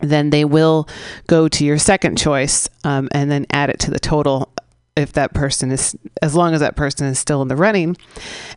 then 0.00 0.30
they 0.30 0.44
will 0.44 0.88
go 1.28 1.46
to 1.46 1.64
your 1.64 1.78
second 1.78 2.18
choice 2.18 2.68
um, 2.82 3.08
and 3.12 3.30
then 3.30 3.46
add 3.50 3.70
it 3.70 3.78
to 3.78 3.92
the 3.92 4.00
total 4.00 4.52
if 4.96 5.12
that 5.12 5.34
person 5.34 5.70
is 5.70 5.96
as 6.20 6.34
long 6.34 6.52
as 6.52 6.60
that 6.60 6.74
person 6.74 7.06
is 7.06 7.18
still 7.18 7.42
in 7.42 7.48
the 7.48 7.56
running 7.56 7.96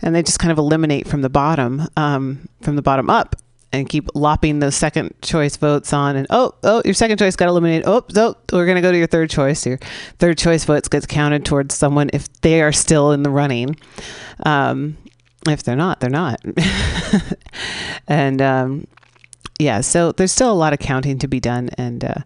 and 0.01 0.15
they 0.15 0.21
just 0.21 0.39
kind 0.39 0.51
of 0.51 0.57
eliminate 0.57 1.07
from 1.07 1.21
the 1.21 1.29
bottom 1.29 1.87
um, 1.95 2.47
from 2.61 2.75
the 2.75 2.81
bottom 2.81 3.09
up 3.09 3.35
and 3.71 3.89
keep 3.89 4.07
lopping 4.13 4.59
those 4.59 4.75
second 4.75 5.13
choice 5.21 5.57
votes 5.57 5.91
on 5.91 6.15
and 6.15 6.27
oh 6.29 6.53
oh 6.63 6.81
your 6.85 6.93
second 6.93 7.17
choice 7.17 7.35
got 7.35 7.49
eliminated. 7.49 7.83
Oh 7.85 8.03
so 8.09 8.35
we're 8.53 8.65
going 8.65 8.75
to 8.75 8.81
go 8.81 8.91
to 8.91 8.97
your 8.97 9.07
third 9.07 9.29
choice. 9.29 9.65
Your 9.65 9.77
third 10.19 10.37
choice 10.37 10.63
votes 10.63 10.87
gets 10.87 11.05
counted 11.05 11.45
towards 11.45 11.75
someone 11.75 12.09
if 12.13 12.31
they 12.41 12.61
are 12.61 12.71
still 12.71 13.11
in 13.11 13.23
the 13.23 13.29
running. 13.29 13.75
Um, 14.45 14.97
if 15.47 15.63
they're 15.63 15.75
not 15.75 15.99
they're 15.99 16.09
not. 16.09 16.41
And 18.09 18.41
um, 18.41 18.87
yeah 19.59 19.81
so 19.81 20.13
there's 20.13 20.31
still 20.31 20.51
a 20.51 20.55
lot 20.55 20.71
of 20.71 20.79
counting 20.79 21.19
to 21.19 21.27
be 21.27 21.41
done 21.41 21.69
and 21.77 22.05
uh, 22.05 22.21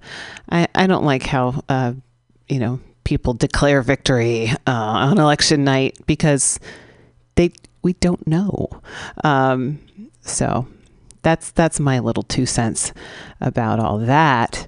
I, 0.52 0.68
I 0.76 0.86
don't 0.86 1.06
like 1.06 1.24
how 1.24 1.64
uh, 1.70 1.94
you 2.48 2.60
know 2.60 2.80
people 3.04 3.34
declare 3.34 3.82
victory 3.82 4.52
uh, 4.68 4.72
on 4.72 5.18
election 5.18 5.64
night 5.64 5.98
because 6.06 6.60
they 7.36 7.52
we 7.82 7.94
don't 7.94 8.26
know. 8.28 8.70
Um, 9.24 9.80
so 10.22 10.68
that's 11.22 11.52
that's 11.52 11.80
my 11.80 12.00
little 12.00 12.24
two 12.24 12.46
cents 12.46 12.94
about 13.40 13.80
all 13.80 13.98
that. 14.00 14.68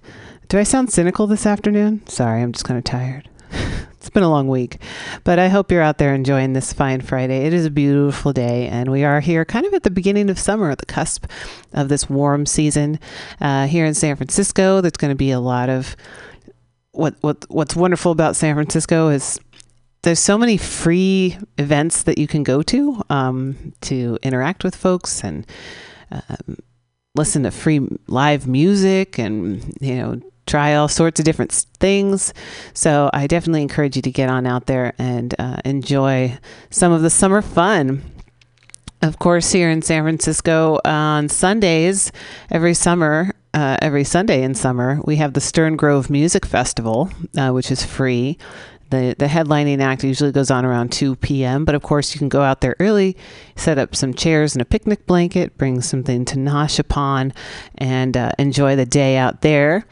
Do 0.49 0.59
I 0.59 0.63
sound 0.63 0.91
cynical 0.91 1.27
this 1.27 1.45
afternoon? 1.45 2.05
Sorry, 2.07 2.41
I'm 2.41 2.51
just 2.51 2.65
kind 2.65 2.77
of 2.77 2.83
tired. 2.83 3.29
it's 3.93 4.09
been 4.09 4.23
a 4.23 4.29
long 4.29 4.47
week, 4.47 4.77
but 5.23 5.39
I 5.39 5.47
hope 5.47 5.71
you're 5.71 5.81
out 5.81 5.97
there 5.97 6.13
enjoying 6.13 6.53
this 6.53 6.73
fine 6.73 7.01
Friday. 7.01 7.45
It 7.45 7.53
is 7.53 7.65
a 7.65 7.71
beautiful 7.71 8.33
day, 8.33 8.67
and 8.67 8.91
we 8.91 9.03
are 9.03 9.19
here 9.19 9.45
kind 9.45 9.65
of 9.65 9.73
at 9.73 9.83
the 9.83 9.91
beginning 9.91 10.29
of 10.29 10.37
summer, 10.37 10.69
at 10.69 10.79
the 10.79 10.85
cusp 10.85 11.25
of 11.73 11.89
this 11.89 12.09
warm 12.09 12.45
season. 12.45 12.99
Uh, 13.41 13.67
here 13.67 13.85
in 13.85 13.93
San 13.93 14.15
Francisco, 14.15 14.81
there's 14.81 14.93
going 14.93 15.11
to 15.11 15.15
be 15.15 15.31
a 15.31 15.39
lot 15.39 15.69
of 15.69 15.95
what 16.91 17.15
what 17.21 17.45
what's 17.49 17.75
wonderful 17.75 18.11
about 18.11 18.35
San 18.35 18.55
Francisco 18.55 19.09
is 19.09 19.39
there's 20.03 20.19
so 20.19 20.37
many 20.37 20.57
free 20.57 21.37
events 21.57 22.03
that 22.03 22.17
you 22.17 22.27
can 22.27 22.43
go 22.43 22.61
to 22.61 23.01
um, 23.09 23.73
to 23.81 24.19
interact 24.21 24.63
with 24.63 24.75
folks 24.75 25.23
and 25.23 25.47
um, 26.29 26.57
listen 27.15 27.43
to 27.43 27.51
free 27.51 27.87
live 28.07 28.47
music 28.47 29.17
and 29.19 29.75
you 29.79 29.95
know 29.95 30.19
try 30.45 30.75
all 30.75 30.87
sorts 30.87 31.19
of 31.19 31.25
different 31.25 31.51
things. 31.79 32.33
So 32.73 33.09
i 33.13 33.27
definitely 33.27 33.61
encourage 33.61 33.95
you 33.95 34.01
to 34.01 34.11
get 34.11 34.29
on 34.29 34.45
out 34.45 34.65
there 34.65 34.93
and 34.97 35.33
uh, 35.39 35.57
enjoy 35.65 36.37
some 36.69 36.91
of 36.91 37.01
the 37.01 37.09
summer 37.09 37.41
fun. 37.41 38.03
Of 39.01 39.19
course 39.19 39.51
here 39.51 39.69
in 39.69 39.81
san 39.81 40.03
francisco 40.03 40.79
on 40.85 41.27
sundays 41.27 42.13
every 42.49 42.73
summer 42.73 43.33
uh, 43.53 43.75
every 43.81 44.05
sunday 44.05 44.43
in 44.43 44.55
summer 44.55 45.01
we 45.03 45.17
have 45.17 45.33
the 45.33 45.41
stern 45.41 45.75
grove 45.75 46.09
music 46.09 46.45
festival 46.45 47.09
uh, 47.37 47.51
which 47.51 47.69
is 47.69 47.85
free 47.85 48.37
the, 48.93 49.15
the 49.17 49.25
headlining 49.25 49.81
act 49.81 50.03
usually 50.03 50.31
goes 50.31 50.51
on 50.51 50.65
around 50.65 50.91
2 50.91 51.15
p.m., 51.17 51.65
but 51.65 51.73
of 51.73 51.81
course, 51.81 52.13
you 52.13 52.19
can 52.19 52.29
go 52.29 52.41
out 52.41 52.61
there 52.61 52.75
early, 52.79 53.17
set 53.55 53.79
up 53.79 53.95
some 53.95 54.13
chairs 54.13 54.53
and 54.53 54.61
a 54.61 54.65
picnic 54.65 55.07
blanket, 55.07 55.57
bring 55.57 55.81
something 55.81 56.23
to 56.25 56.35
nosh 56.35 56.77
upon, 56.77 57.33
and 57.77 58.15
uh, 58.15 58.31
enjoy 58.37 58.75
the 58.75 58.85
day 58.85 59.17
out 59.17 59.41
there. 59.41 59.85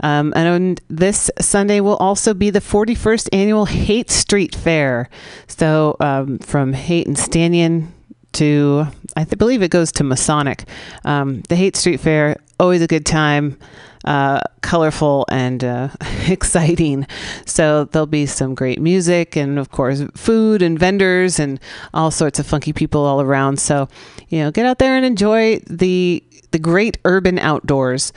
Um, 0.00 0.32
and 0.36 0.80
this 0.88 1.30
Sunday 1.40 1.80
will 1.80 1.96
also 1.96 2.34
be 2.34 2.50
the 2.50 2.60
41st 2.60 3.30
annual 3.32 3.64
Haight 3.64 4.10
Street 4.10 4.54
Fair. 4.54 5.08
So, 5.46 5.96
um, 6.00 6.38
from 6.38 6.74
Haight 6.74 7.06
and 7.06 7.16
Stanyan 7.16 7.88
to 8.32 8.86
I 9.16 9.24
th- 9.24 9.38
believe 9.38 9.62
it 9.62 9.70
goes 9.70 9.92
to 9.92 10.04
Masonic. 10.04 10.64
Um, 11.04 11.42
the 11.48 11.56
Haight 11.56 11.76
Street 11.76 12.00
Fair, 12.00 12.36
always 12.58 12.82
a 12.82 12.86
good 12.86 13.04
time, 13.04 13.58
uh, 14.04 14.40
colorful 14.60 15.24
and 15.28 15.62
uh, 15.62 15.88
exciting. 16.26 17.06
So 17.46 17.84
there'll 17.84 18.06
be 18.06 18.26
some 18.26 18.54
great 18.54 18.80
music 18.80 19.36
and 19.36 19.58
of 19.58 19.70
course 19.70 20.02
food 20.14 20.62
and 20.62 20.78
vendors 20.78 21.38
and 21.38 21.60
all 21.94 22.10
sorts 22.10 22.38
of 22.38 22.46
funky 22.46 22.72
people 22.72 23.04
all 23.04 23.20
around. 23.20 23.58
So 23.58 23.88
you 24.28 24.38
know, 24.40 24.50
get 24.50 24.66
out 24.66 24.78
there 24.78 24.96
and 24.96 25.04
enjoy 25.04 25.60
the 25.66 26.22
the 26.50 26.58
great 26.58 26.98
urban 27.04 27.38
outdoors. 27.38 28.12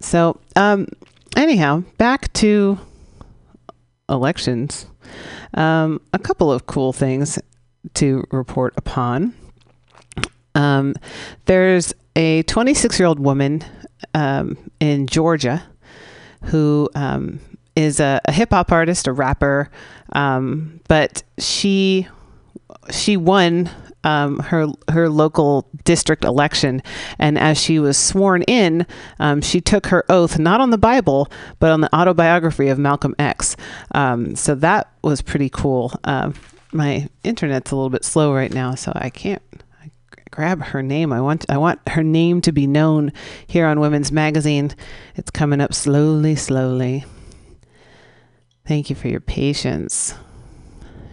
So 0.00 0.38
um, 0.56 0.86
anyhow, 1.36 1.82
back 1.96 2.32
to 2.34 2.78
elections. 4.08 4.86
Um, 5.54 6.00
a 6.12 6.18
couple 6.18 6.52
of 6.52 6.66
cool 6.66 6.92
things 6.92 7.38
to 7.94 8.24
report 8.30 8.74
upon. 8.76 9.34
Um, 10.54 10.94
there's 11.46 11.94
a 12.16 12.42
26 12.44 12.98
year 12.98 13.06
old 13.06 13.20
woman 13.20 13.64
um, 14.18 14.58
in 14.80 15.06
Georgia 15.06 15.62
who 16.46 16.88
um, 16.94 17.40
is 17.76 18.00
a, 18.00 18.20
a 18.24 18.32
hip 18.32 18.50
hop 18.50 18.72
artist, 18.72 19.06
a 19.06 19.12
rapper, 19.12 19.70
um, 20.12 20.80
but 20.88 21.22
she 21.38 22.08
she 22.90 23.16
won 23.16 23.70
um, 24.02 24.38
her 24.40 24.66
her 24.90 25.08
local 25.08 25.68
district 25.84 26.24
election, 26.24 26.82
and 27.18 27.38
as 27.38 27.60
she 27.60 27.78
was 27.78 27.96
sworn 27.96 28.42
in, 28.42 28.86
um, 29.20 29.40
she 29.40 29.60
took 29.60 29.86
her 29.86 30.04
oath 30.08 30.38
not 30.38 30.60
on 30.60 30.70
the 30.70 30.78
Bible 30.78 31.28
but 31.60 31.70
on 31.70 31.80
the 31.80 31.94
autobiography 31.94 32.68
of 32.68 32.78
Malcolm 32.78 33.14
X. 33.18 33.56
Um, 33.94 34.34
so 34.34 34.54
that 34.56 34.90
was 35.02 35.22
pretty 35.22 35.48
cool. 35.48 35.92
Uh, 36.02 36.32
my 36.72 37.08
internet's 37.24 37.70
a 37.70 37.76
little 37.76 37.90
bit 37.90 38.04
slow 38.04 38.34
right 38.34 38.52
now, 38.52 38.74
so 38.74 38.92
I 38.94 39.10
can't 39.10 39.42
grab 40.38 40.62
her 40.62 40.84
name. 40.84 41.12
I 41.12 41.20
want 41.20 41.44
I 41.48 41.58
want 41.58 41.80
her 41.88 42.04
name 42.04 42.40
to 42.42 42.52
be 42.52 42.64
known 42.64 43.12
here 43.48 43.66
on 43.66 43.80
Women's 43.80 44.12
Magazine. 44.12 44.70
It's 45.16 45.32
coming 45.32 45.60
up 45.60 45.74
slowly, 45.74 46.36
slowly. 46.36 47.04
Thank 48.64 48.88
you 48.88 48.94
for 48.94 49.08
your 49.08 49.18
patience. 49.18 50.14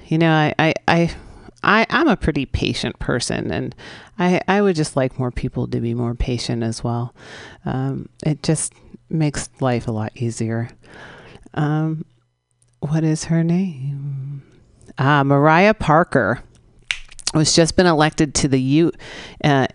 You 0.06 0.20
know, 0.20 0.32
I 0.32 0.54
I, 0.60 0.74
I 0.88 1.16
I, 1.64 1.88
I'm 1.90 2.08
a 2.08 2.16
pretty 2.16 2.46
patient 2.46 3.00
person, 3.00 3.52
and 3.52 3.74
I, 4.20 4.42
I 4.48 4.62
would 4.62 4.76
just 4.76 4.96
like 4.96 5.18
more 5.18 5.32
people 5.32 5.66
to 5.70 5.80
be 5.80 5.96
more 5.96 6.14
patient 6.14 6.62
as 6.62 6.84
well. 6.84 7.16
Um, 7.66 8.10
it 8.24 8.44
just 8.44 8.74
makes 9.10 9.50
life 9.60 9.88
a 9.88 9.92
lot 9.92 10.12
easier. 10.14 10.70
Um, 11.56 12.06
what 12.80 13.04
is 13.04 13.24
her 13.24 13.44
name? 13.44 14.44
Ah, 15.00 15.24
Mariah 15.24 15.74
Parker 15.74 16.44
was 17.36 17.54
just 17.56 17.76
been 17.76 17.86
elected 17.86 18.34
to 18.36 18.48
the 18.48 18.62
U, 18.62 18.92
uh, 19.44 19.68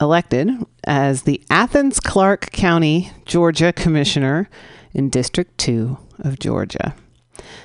elected 0.00 0.50
as 0.84 1.22
the 1.22 1.42
Athens 1.50 2.00
Clarke 2.00 2.50
County, 2.50 3.12
Georgia 3.24 3.72
Commissioner 3.72 4.48
in 4.92 5.08
District 5.08 5.56
2 5.58 5.96
of 6.20 6.38
Georgia. 6.38 6.94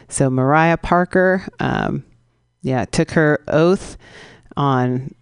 So 0.08 0.30
Mariah 0.30 0.78
Parker, 0.78 1.48
um, 1.60 2.06
yeah, 2.62 2.86
took 2.86 3.12
her 3.12 3.44
oath 3.48 3.98
on 4.56 5.14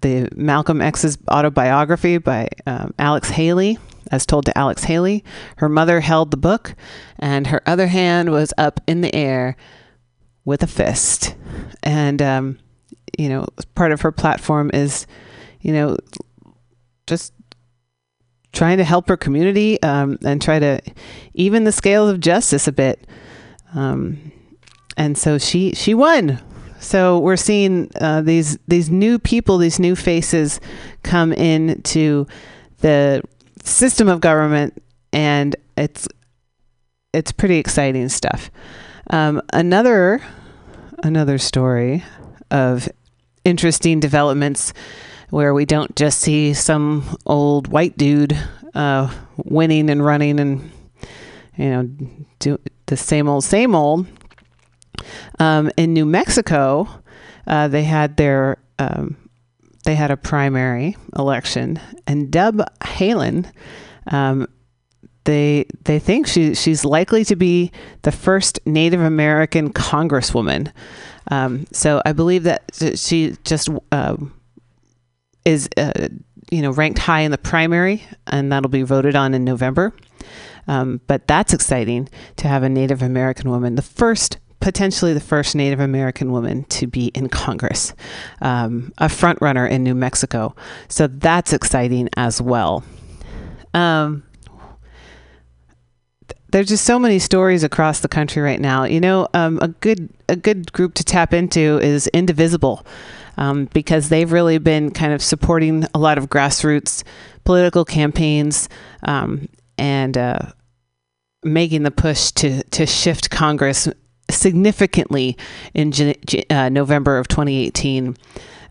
the 0.00 0.28
Malcolm 0.34 0.80
X's 0.80 1.18
autobiography 1.30 2.18
by 2.18 2.48
um, 2.66 2.92
Alex 2.98 3.30
Haley, 3.30 3.78
as 4.10 4.26
told 4.26 4.46
to 4.46 4.58
Alex 4.58 4.84
Haley. 4.84 5.24
Her 5.58 5.68
mother 5.68 6.00
held 6.00 6.30
the 6.30 6.36
book, 6.36 6.74
and 7.18 7.46
her 7.48 7.62
other 7.66 7.86
hand 7.86 8.30
was 8.30 8.52
up 8.58 8.80
in 8.86 9.00
the 9.00 9.14
air 9.14 9.56
with 10.44 10.62
a 10.62 10.66
fist. 10.66 11.36
And, 11.82 12.20
um, 12.20 12.58
you 13.18 13.28
know, 13.28 13.46
part 13.74 13.92
of 13.92 14.00
her 14.02 14.12
platform 14.12 14.70
is, 14.72 15.06
you 15.60 15.72
know, 15.72 15.96
just 17.06 17.32
trying 18.52 18.78
to 18.78 18.84
help 18.84 19.08
her 19.08 19.16
community 19.16 19.82
um, 19.82 20.18
and 20.24 20.40
try 20.40 20.58
to 20.58 20.80
even 21.34 21.64
the 21.64 21.72
scales 21.72 22.10
of 22.10 22.20
justice 22.20 22.68
a 22.68 22.72
bit. 22.72 23.06
Um, 23.74 24.32
and 24.96 25.16
so 25.16 25.38
she 25.38 25.74
she 25.74 25.94
won. 25.94 26.40
So 26.78 27.18
we're 27.18 27.36
seeing 27.36 27.90
uh, 28.00 28.22
these 28.22 28.58
these 28.68 28.90
new 28.90 29.18
people, 29.18 29.58
these 29.58 29.78
new 29.78 29.96
faces, 29.96 30.60
come 31.02 31.32
into 31.32 32.26
the 32.80 33.22
system 33.62 34.08
of 34.08 34.20
government, 34.20 34.82
and 35.12 35.56
it's 35.76 36.08
it's 37.14 37.32
pretty 37.32 37.58
exciting 37.58 38.08
stuff. 38.08 38.50
Um, 39.10 39.40
another 39.52 40.22
another 41.02 41.38
story 41.38 42.04
of 42.50 42.88
interesting 43.44 44.00
developments 44.00 44.72
where 45.30 45.54
we 45.54 45.64
don't 45.64 45.94
just 45.96 46.20
see 46.20 46.52
some 46.52 47.18
old 47.26 47.68
white 47.68 47.96
dude 47.96 48.38
uh, 48.74 49.12
winning 49.36 49.90
and 49.90 50.04
running 50.04 50.38
and 50.38 50.70
you 51.56 51.70
know 51.70 51.88
do 52.38 52.58
the 52.86 52.96
same 52.96 53.28
old 53.28 53.44
same 53.44 53.74
old. 53.74 54.06
Um, 55.38 55.70
in 55.76 55.92
New 55.92 56.04
Mexico, 56.04 56.88
uh, 57.46 57.68
they 57.68 57.82
had 57.84 58.16
their 58.16 58.58
um, 58.78 59.16
they 59.84 59.94
had 59.94 60.10
a 60.10 60.16
primary 60.16 60.96
election, 61.16 61.80
and 62.06 62.30
Deb 62.30 62.62
Haaland, 62.82 63.50
um, 64.08 64.46
they 65.24 65.66
they 65.84 65.98
think 65.98 66.26
she 66.26 66.54
she's 66.54 66.84
likely 66.84 67.24
to 67.24 67.36
be 67.36 67.70
the 68.02 68.12
first 68.12 68.60
Native 68.66 69.00
American 69.00 69.72
Congresswoman. 69.72 70.72
Um, 71.30 71.66
so 71.72 72.02
I 72.04 72.12
believe 72.12 72.44
that 72.44 72.62
she 72.96 73.36
just 73.44 73.68
um, 73.90 74.34
is 75.44 75.68
uh, 75.76 76.08
you 76.50 76.62
know 76.62 76.70
ranked 76.70 76.98
high 76.98 77.20
in 77.20 77.30
the 77.30 77.38
primary, 77.38 78.04
and 78.26 78.52
that'll 78.52 78.70
be 78.70 78.82
voted 78.82 79.16
on 79.16 79.34
in 79.34 79.44
November. 79.44 79.92
Um, 80.68 81.00
but 81.06 81.26
that's 81.26 81.52
exciting 81.52 82.08
to 82.36 82.48
have 82.48 82.62
a 82.62 82.68
Native 82.68 83.02
American 83.02 83.50
woman, 83.50 83.74
the 83.74 83.82
first 83.82 84.38
potentially 84.60 85.12
the 85.12 85.20
first 85.20 85.56
Native 85.56 85.80
American 85.80 86.30
woman 86.30 86.64
to 86.64 86.86
be 86.86 87.06
in 87.08 87.28
Congress, 87.28 87.92
um, 88.40 88.92
a 88.98 89.08
front 89.08 89.40
runner 89.42 89.66
in 89.66 89.82
New 89.82 89.94
Mexico. 89.94 90.54
So 90.88 91.08
that's 91.08 91.52
exciting 91.52 92.08
as 92.16 92.40
well. 92.40 92.84
Um, 93.74 94.22
there's 96.52 96.68
just 96.68 96.84
so 96.84 96.98
many 96.98 97.18
stories 97.18 97.64
across 97.64 98.00
the 98.00 98.08
country 98.08 98.42
right 98.42 98.60
now. 98.60 98.84
You 98.84 99.00
know, 99.00 99.26
um, 99.34 99.58
a 99.60 99.68
good 99.68 100.08
a 100.28 100.36
good 100.36 100.72
group 100.72 100.94
to 100.94 101.04
tap 101.04 101.34
into 101.34 101.78
is 101.80 102.06
Indivisible, 102.08 102.86
um, 103.36 103.66
because 103.72 104.08
they've 104.08 104.30
really 104.30 104.58
been 104.58 104.90
kind 104.90 105.12
of 105.12 105.22
supporting 105.22 105.86
a 105.94 105.98
lot 105.98 106.18
of 106.18 106.28
grassroots 106.28 107.02
political 107.44 107.84
campaigns 107.84 108.68
um, 109.02 109.48
and 109.78 110.16
uh, 110.16 110.38
making 111.42 111.82
the 111.82 111.90
push 111.90 112.30
to 112.32 112.62
to 112.64 112.86
shift 112.86 113.30
Congress 113.30 113.88
significantly 114.30 115.36
in 115.74 115.92
uh, 116.50 116.68
November 116.68 117.18
of 117.18 117.28
2018 117.28 118.16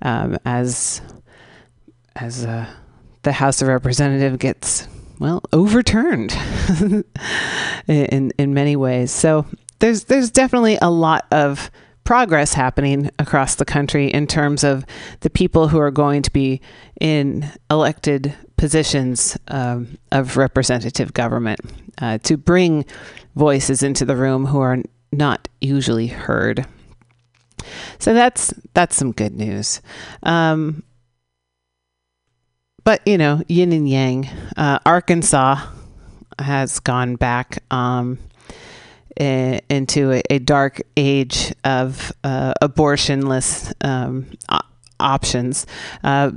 um, 0.03 0.37
as 0.45 1.01
as 2.15 2.45
uh, 2.45 2.67
the 3.23 3.31
House 3.31 3.61
of 3.61 3.67
Representative 3.67 4.39
gets 4.39 4.87
well 5.21 5.43
overturned 5.53 6.35
in 7.87 8.31
in 8.37 8.53
many 8.53 8.75
ways. 8.75 9.11
So 9.11 9.45
there's 9.79 10.05
there's 10.05 10.31
definitely 10.31 10.77
a 10.81 10.89
lot 10.89 11.27
of 11.31 11.69
progress 12.03 12.53
happening 12.53 13.09
across 13.19 13.55
the 13.55 13.63
country 13.63 14.07
in 14.07 14.25
terms 14.25 14.63
of 14.63 14.83
the 15.19 15.29
people 15.29 15.67
who 15.67 15.79
are 15.79 15.91
going 15.91 16.23
to 16.23 16.31
be 16.31 16.59
in 16.99 17.47
elected 17.69 18.35
positions 18.57 19.37
um, 19.49 19.97
of 20.11 20.37
representative 20.37 21.13
government 21.13 21.59
uh, 22.01 22.17
to 22.19 22.35
bring 22.35 22.83
voices 23.35 23.83
into 23.83 24.03
the 24.03 24.15
room 24.15 24.47
who 24.47 24.59
are 24.59 24.79
not 25.11 25.47
usually 25.61 26.07
heard. 26.07 26.65
So 27.99 28.15
that's 28.15 28.53
that's 28.73 28.95
some 28.95 29.11
good 29.11 29.35
news. 29.35 29.81
Um, 30.23 30.83
but 32.83 33.01
you 33.07 33.17
know, 33.17 33.41
yin 33.47 33.71
and 33.73 33.87
yang. 33.89 34.27
Uh, 34.57 34.79
Arkansas 34.85 35.57
has 36.39 36.79
gone 36.79 37.15
back 37.15 37.63
um, 37.71 38.17
i- 39.19 39.61
into 39.69 40.11
a, 40.11 40.21
a 40.29 40.39
dark 40.39 40.81
age 40.97 41.53
of 41.63 42.11
uh, 42.23 42.53
abortionless 42.61 43.73
um, 43.85 44.25
options. 44.99 45.65
Uh, 46.03 46.31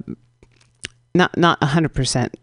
not 1.15 1.37
not 1.37 1.63
hundred 1.63 1.95
percent 1.95 2.35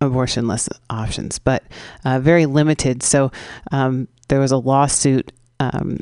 abortionless 0.00 0.68
options, 0.90 1.38
but 1.38 1.64
uh, 2.04 2.20
very 2.20 2.46
limited. 2.46 3.02
So 3.02 3.32
um, 3.72 4.06
there 4.28 4.38
was 4.38 4.52
a 4.52 4.56
lawsuit 4.58 5.32
um, 5.60 5.98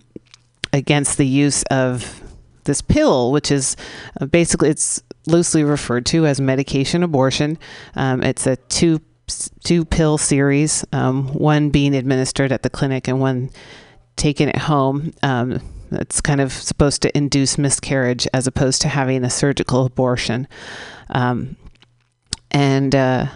against 0.73 1.17
the 1.19 1.27
use 1.27 1.63
of 1.71 2.23
this 2.65 2.83
pill, 2.83 3.31
which 3.33 3.51
is 3.53 3.77
uh, 4.21 4.27
basically 4.27 4.69
it's 4.71 5.01
loosely 5.27 5.65
referred 5.65 6.07
to 6.07 6.27
as 6.27 6.41
medication 6.41 7.03
abortion. 7.03 7.59
Um, 7.95 8.23
it's 8.23 8.47
a 8.47 8.57
two 8.57 9.01
two 9.65 9.85
pill 9.85 10.19
series, 10.19 10.85
um, 10.93 11.29
one 11.35 11.71
being 11.71 11.95
administered 11.95 12.53
at 12.53 12.63
the 12.63 12.71
clinic 12.71 13.09
and 13.09 13.21
one 13.21 13.51
taken 14.15 14.49
at 14.49 14.59
home. 14.59 15.13
Um, 15.23 15.61
it's 15.93 16.21
kind 16.21 16.41
of 16.41 16.53
supposed 16.53 17.03
to 17.03 17.17
induce 17.17 17.59
miscarriage 17.59 18.27
as 18.33 18.47
opposed 18.47 18.83
to 18.83 18.89
having 18.89 19.25
a 19.25 19.31
surgical 19.31 19.85
abortion. 19.85 20.49
Um, 21.11 21.57
and 22.51 22.95
uh, 22.95 23.27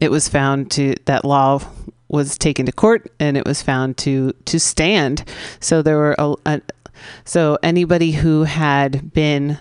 it 0.00 0.10
was 0.10 0.28
found 0.28 0.70
to 0.72 0.94
that 1.06 1.24
law 1.24 1.60
was 2.08 2.36
taken 2.36 2.66
to 2.66 2.72
court 2.72 3.12
and 3.20 3.36
it 3.36 3.46
was 3.46 3.62
found 3.62 3.96
to 3.98 4.32
to 4.44 4.58
stand. 4.58 5.24
So 5.60 5.82
there 5.82 5.96
were 5.96 6.16
a, 6.18 6.34
a 6.46 6.60
so 7.24 7.58
anybody 7.62 8.12
who 8.12 8.44
had 8.44 9.12
been 9.12 9.58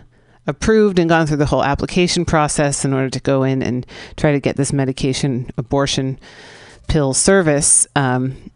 approved 0.48 1.00
and 1.00 1.10
gone 1.10 1.28
through 1.28 1.38
the 1.38 1.46
whole 1.46 1.64
application 1.64 2.26
process 2.26 2.84
in 2.84 2.94
order 2.94 3.10
to 3.10 3.20
go 3.20 3.44
in 3.44 3.62
and 3.62 3.86
try 4.18 4.32
to 4.32 4.40
get 4.40 4.56
this 4.56 4.74
medication 4.74 5.50
abortion 5.58 6.20
pill 6.88 7.14
service, 7.14 7.88
um, 7.96 8.52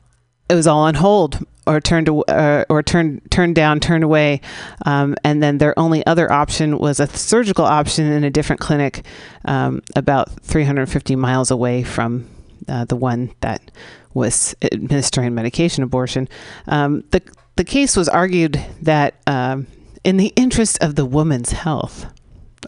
it 0.50 0.56
was 0.56 0.68
all 0.68 0.82
on 0.82 0.96
hold 0.96 1.46
or 1.66 1.80
turned 1.80 2.10
uh, 2.10 2.66
or 2.70 2.84
turned 2.84 3.22
turned 3.32 3.56
down, 3.56 3.80
turned 3.80 4.04
away, 4.04 4.42
um, 4.86 5.16
and 5.24 5.42
then 5.42 5.58
their 5.60 5.78
only 5.80 6.06
other 6.06 6.32
option 6.32 6.78
was 6.78 7.00
a 7.00 7.08
surgical 7.08 7.66
option 7.66 8.06
in 8.06 8.24
a 8.24 8.30
different 8.30 8.60
clinic, 8.60 9.06
um, 9.46 9.82
about 9.96 10.30
350 10.42 11.16
miles 11.16 11.52
away 11.52 11.84
from 11.84 12.28
uh, 12.68 12.86
the 12.86 12.96
one 12.96 13.32
that 13.40 13.72
was 14.14 14.56
administering 14.62 15.34
medication 15.34 15.84
abortion. 15.84 16.28
Um, 16.68 17.04
the 17.12 17.22
the 17.56 17.64
case 17.64 17.96
was 17.96 18.10
argued 18.10 18.60
that 18.82 19.16
um, 19.28 19.68
in 20.04 20.18
the 20.18 20.34
interest 20.36 20.82
of 20.82 20.96
the 20.96 21.06
woman's 21.06 21.52
health, 21.52 22.06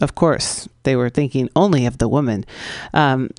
of 0.00 0.14
course, 0.14 0.68
they 0.82 0.96
were 0.96 1.10
thinking 1.10 1.48
only 1.56 1.86
of 1.86 1.98
the 1.98 2.08
woman, 2.08 2.44
um, 2.94 3.30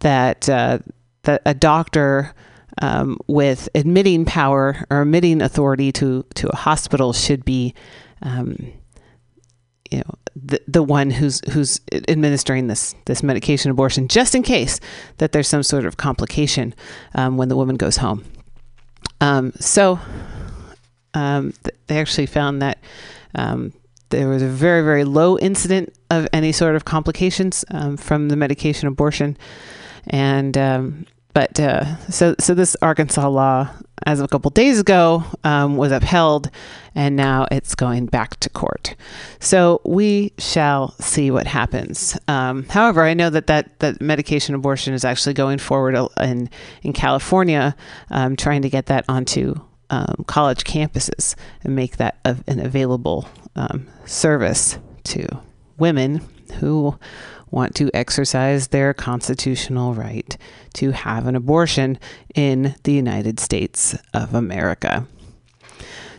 that 0.00 0.48
uh, 0.48 0.78
that 1.22 1.42
a 1.44 1.54
doctor 1.54 2.34
um, 2.80 3.18
with 3.26 3.68
admitting 3.74 4.24
power 4.24 4.84
or 4.90 5.02
admitting 5.02 5.42
authority 5.42 5.92
to 5.92 6.24
to 6.34 6.48
a 6.48 6.56
hospital 6.56 7.12
should 7.12 7.44
be. 7.44 7.74
Um, 8.22 8.72
you 9.90 9.98
know 9.98 10.14
the 10.34 10.60
the 10.66 10.82
one 10.82 11.10
who's 11.10 11.40
who's 11.52 11.80
administering 12.08 12.66
this 12.66 12.94
this 13.04 13.22
medication 13.22 13.70
abortion 13.70 14.08
just 14.08 14.34
in 14.34 14.42
case 14.42 14.80
that 15.18 15.30
there's 15.30 15.46
some 15.46 15.62
sort 15.62 15.86
of 15.86 15.96
complication 15.96 16.74
um, 17.14 17.36
when 17.36 17.48
the 17.48 17.56
woman 17.56 17.76
goes 17.76 17.98
home. 17.98 18.24
Um, 19.20 19.52
so 19.60 20.00
um, 21.14 21.52
th- 21.64 21.76
they 21.86 22.00
actually 22.00 22.26
found 22.26 22.60
that 22.62 22.78
um, 23.36 23.72
there 24.10 24.28
was 24.28 24.42
a 24.42 24.48
very, 24.48 24.82
very 24.82 25.04
low 25.04 25.38
incident 25.38 25.92
of 26.10 26.28
any 26.32 26.52
sort 26.52 26.76
of 26.76 26.84
complications 26.84 27.64
um, 27.70 27.96
from 27.96 28.28
the 28.28 28.36
medication 28.36 28.88
abortion. 28.88 29.36
And, 30.08 30.56
um, 30.56 31.06
but 31.32 31.58
uh, 31.58 31.96
so, 32.08 32.34
so 32.38 32.54
this 32.54 32.76
Arkansas 32.80 33.28
law, 33.28 33.68
as 34.06 34.20
of 34.20 34.24
a 34.24 34.28
couple 34.28 34.50
days 34.50 34.78
ago, 34.78 35.24
um, 35.42 35.76
was 35.76 35.90
upheld, 35.90 36.50
and 36.94 37.16
now 37.16 37.46
it's 37.50 37.74
going 37.74 38.06
back 38.06 38.38
to 38.40 38.48
court. 38.48 38.94
So 39.40 39.80
we 39.84 40.32
shall 40.38 40.92
see 40.92 41.30
what 41.30 41.46
happens. 41.46 42.18
Um, 42.28 42.64
however, 42.64 43.02
I 43.02 43.14
know 43.14 43.28
that, 43.30 43.48
that 43.48 43.78
that 43.80 44.00
medication 44.00 44.54
abortion 44.54 44.94
is 44.94 45.04
actually 45.04 45.34
going 45.34 45.58
forward 45.58 45.96
in 46.20 46.48
in 46.82 46.92
California, 46.92 47.76
um, 48.10 48.36
trying 48.36 48.62
to 48.62 48.70
get 48.70 48.86
that 48.86 49.04
onto 49.08 49.60
um, 49.90 50.24
college 50.26 50.64
campuses 50.64 51.34
and 51.62 51.74
make 51.74 51.96
that 51.96 52.18
a, 52.24 52.36
an 52.46 52.60
available 52.60 53.28
um, 53.54 53.86
service 54.04 54.78
to 55.04 55.26
women 55.78 56.20
who 56.60 56.98
want 57.50 57.74
to 57.76 57.90
exercise 57.94 58.68
their 58.68 58.92
constitutional 58.92 59.94
right 59.94 60.36
to 60.74 60.90
have 60.90 61.26
an 61.26 61.36
abortion 61.36 61.98
in 62.34 62.74
the 62.82 62.92
United 62.92 63.38
States 63.40 63.96
of 64.12 64.34
America. 64.34 65.06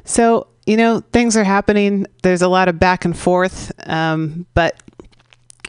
So, 0.03 0.47
you 0.65 0.77
know, 0.77 1.01
things 1.11 1.35
are 1.35 1.43
happening. 1.43 2.07
There's 2.23 2.41
a 2.41 2.47
lot 2.47 2.69
of 2.69 2.79
back 2.79 3.05
and 3.05 3.17
forth, 3.17 3.71
um, 3.87 4.45
but 4.53 4.81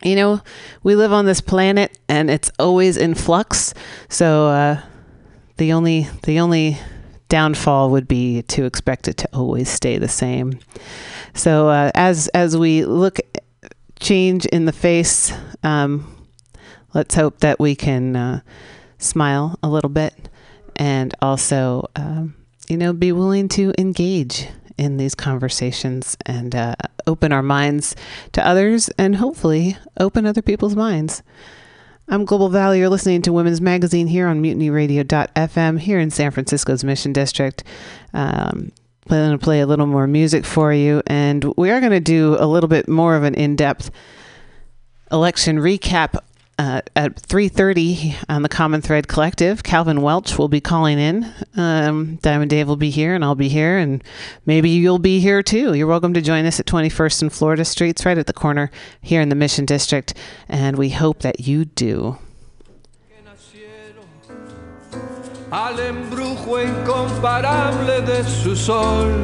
you 0.05 0.15
know, 0.15 0.41
we 0.85 0.95
live 0.95 1.13
on 1.13 1.27
this 1.27 1.41
planet 1.41 1.99
and 2.09 2.31
it's 2.31 2.53
always 2.61 2.97
in 2.97 3.15
flux. 3.15 3.75
So, 4.09 4.47
uh, 4.47 4.81
the 5.57 5.73
only 5.73 6.09
the 6.23 6.39
only 6.39 6.79
downfall 7.29 7.91
would 7.91 8.09
be 8.09 8.43
to 8.43 8.65
expect 8.65 9.09
it 9.09 9.17
to 9.19 9.29
always 9.33 9.69
stay 9.69 9.99
the 9.99 10.09
same. 10.09 10.59
So 11.35 11.69
uh, 11.69 11.91
as 11.95 12.29
as 12.29 12.57
we 12.57 12.85
look 12.85 13.19
change 14.01 14.47
in 14.47 14.65
the 14.65 14.73
face, 14.73 15.33
um, 15.63 16.27
let's 16.95 17.15
hope 17.15 17.41
that 17.41 17.59
we 17.59 17.75
can 17.75 18.17
uh, 18.17 18.41
smile 18.99 19.59
a 19.63 19.69
little 19.69 19.91
bit 19.91 20.29
and 20.77 21.15
also, 21.21 21.89
um, 21.97 22.35
you 22.69 22.77
know, 22.77 22.93
be 22.93 23.13
willing 23.13 23.49
to 23.49 23.73
engage 23.79 24.49
in 24.77 24.97
these 24.97 25.15
conversations 25.15 26.17
and 26.25 26.55
uh, 26.55 26.75
open 27.07 27.33
our 27.33 27.43
minds 27.43 27.97
to 28.33 28.47
others 28.47 28.89
and 28.91 29.17
hopefully 29.17 29.77
open 29.99 30.25
other 30.25 30.43
people's 30.43 30.77
minds. 30.77 31.23
I'm 32.11 32.25
Global 32.25 32.49
Val. 32.49 32.75
You're 32.75 32.89
listening 32.89 33.21
to 33.23 33.35
Women's 33.35 33.61
Magazine 33.61 34.07
here 34.07 34.29
on 34.29 34.43
MutinyRadio.fm 34.43 35.79
here 35.79 35.99
in 35.99 36.11
San 36.11 36.31
Francisco's 36.31 36.83
Mission 36.83 37.13
District. 37.13 37.63
Um, 38.15 38.73
going 39.11 39.33
to 39.33 39.39
play 39.39 39.61
a 39.61 39.67
little 39.67 39.87
more 39.87 40.07
music 40.07 40.47
for 40.47 40.73
you, 40.73 41.03
and 41.07 41.45
we 41.59 41.71
are 41.71 41.81
going 41.81 41.93
to 41.93 42.01
do 42.01 42.35
a 42.41 42.47
little 42.47 42.69
bit 42.69 42.89
more 42.89 43.15
of 43.15 43.25
an 43.25 43.35
in-depth 43.35 43.91
election 45.13 45.59
recap 45.59 46.19
uh, 46.59 46.83
at 46.97 47.15
3.30 47.17 48.17
on 48.29 48.43
the 48.43 48.49
Common 48.49 48.81
Thread 48.81 49.09
Collective. 49.09 49.63
Calvin 49.63 50.03
Welch 50.03 50.39
will 50.39 50.49
be 50.49 50.61
calling 50.61 50.99
in. 50.99 51.33
Um, 51.57 52.17
Diamond 52.17 52.51
Dave 52.51 52.69
will 52.69 52.77
be 52.77 52.91
here, 52.91 53.15
and 53.15 53.25
I'll 53.25 53.35
be 53.35 53.49
here, 53.49 53.79
and 53.79 54.03
maybe 54.45 54.71
you'll 54.71 54.99
be 54.99 55.21
here 55.21 55.43
too. 55.43 55.75
You're 55.75 55.87
welcome 55.87 56.15
to 56.15 56.21
join 56.21 56.45
us 56.47 56.59
at 56.59 56.67
21st 56.67 57.23
and 57.23 57.33
Florida 57.33 57.65
Streets, 57.65 58.05
right 58.05 58.19
at 58.19 58.27
the 58.27 58.33
corner 58.33 58.71
here 59.01 59.21
in 59.21 59.29
the 59.29 59.35
Mission 59.35 59.65
District, 59.65 60.15
and 60.49 60.77
we 60.77 60.91
hope 60.91 61.21
that 61.21 61.41
you 61.41 61.65
do. 61.65 62.19
al 65.51 65.79
embrujo 65.81 66.61
incomparable 66.61 68.03
de 68.03 68.23
su 68.25 68.55
sol. 68.55 69.23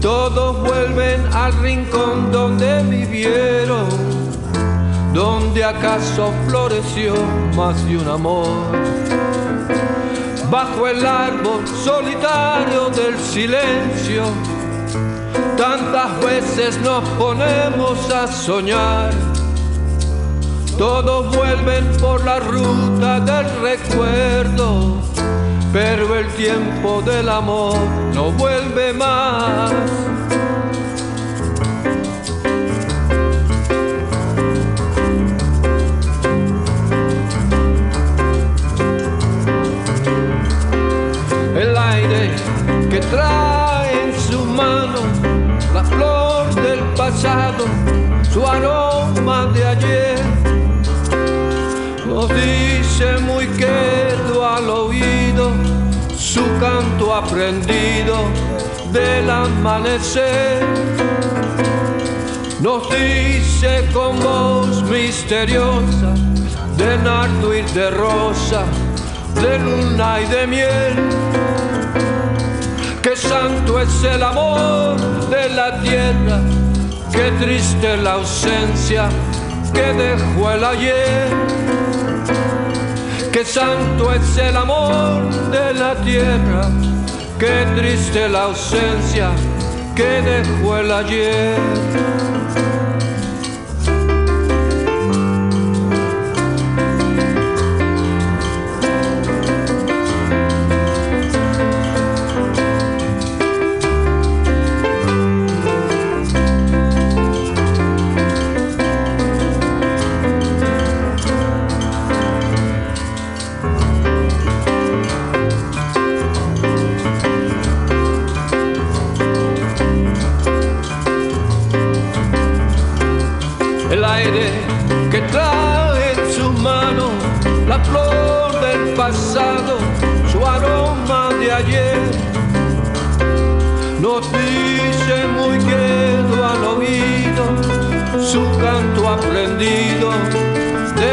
Todos 0.00 0.60
vuelven 0.60 1.24
al 1.32 1.52
rincón 1.62 2.30
donde 2.30 2.82
vivieron, 2.84 3.88
donde 5.14 5.64
acaso 5.64 6.32
floreció 6.46 7.14
más 7.56 7.82
de 7.86 7.96
un 7.96 8.08
amor. 8.08 8.48
Bajo 10.50 10.86
el 10.86 11.06
árbol 11.06 11.66
solitario 11.66 12.90
del 12.90 13.18
silencio, 13.18 14.24
tantas 15.56 16.20
veces 16.20 16.78
nos 16.82 17.08
ponemos 17.10 18.10
a 18.10 18.26
soñar 18.26 19.12
todos 20.78 21.36
vuelven 21.36 21.86
por 22.00 22.24
la 22.24 22.40
ruta 22.40 23.20
del 23.20 23.46
recuerdo, 23.60 24.96
pero 25.72 26.16
el 26.16 26.26
tiempo 26.34 27.00
del 27.02 27.28
amor 27.28 27.78
no 28.12 28.32
vuelve 28.32 28.92
más. 28.92 29.72
Que 42.94 43.00
trae 43.00 44.04
en 44.04 44.12
su 44.16 44.38
mano 44.44 45.00
la 45.74 45.82
flor 45.82 46.54
del 46.54 46.78
pasado, 46.96 47.64
su 48.32 48.46
aroma 48.46 49.46
de 49.46 49.66
ayer 49.66 50.20
nos 52.06 52.28
dice 52.28 53.18
muy 53.22 53.48
quedo 53.48 54.46
al 54.46 54.70
oído 54.70 55.50
su 56.16 56.44
canto 56.60 57.12
aprendido 57.12 58.14
del 58.92 59.28
amanecer. 59.28 60.62
Nos 62.60 62.88
dice 62.90 63.88
con 63.92 64.20
voz 64.20 64.84
misteriosa 64.84 66.14
de 66.76 66.98
nardo 66.98 67.56
y 67.56 67.62
de 67.62 67.90
rosa, 67.90 68.62
de 69.42 69.58
luna 69.58 70.20
y 70.20 70.26
de 70.26 70.46
miel, 70.46 70.94
que 73.04 73.14
santo 73.14 73.78
es 73.78 74.02
el 74.02 74.22
amor 74.22 74.96
de 75.28 75.48
la 75.50 75.80
tierra, 75.82 76.40
que 77.12 77.30
triste 77.44 77.96
la 77.98 78.14
ausencia 78.14 79.08
que 79.72 79.92
dejó 79.92 80.50
el 80.50 80.64
ayer 80.64 81.28
que 83.34 83.44
santo 83.44 84.12
es 84.12 84.38
el 84.38 84.56
amor 84.56 85.28
de 85.50 85.74
la 85.74 85.96
tierra, 86.02 86.70
qué 87.36 87.66
triste 87.74 88.28
la 88.28 88.44
ausencia 88.44 89.30
que 89.96 90.22
dejó 90.22 90.76
el 90.76 90.92
ayer. 90.92 91.56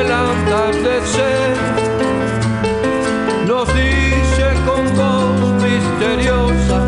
Del 0.02 0.12
atardecer. 0.12 1.56
Nos 3.47 3.68
dice 3.68 4.45
con 4.66 4.84
voz 4.95 5.62
misteriosa 5.62 6.80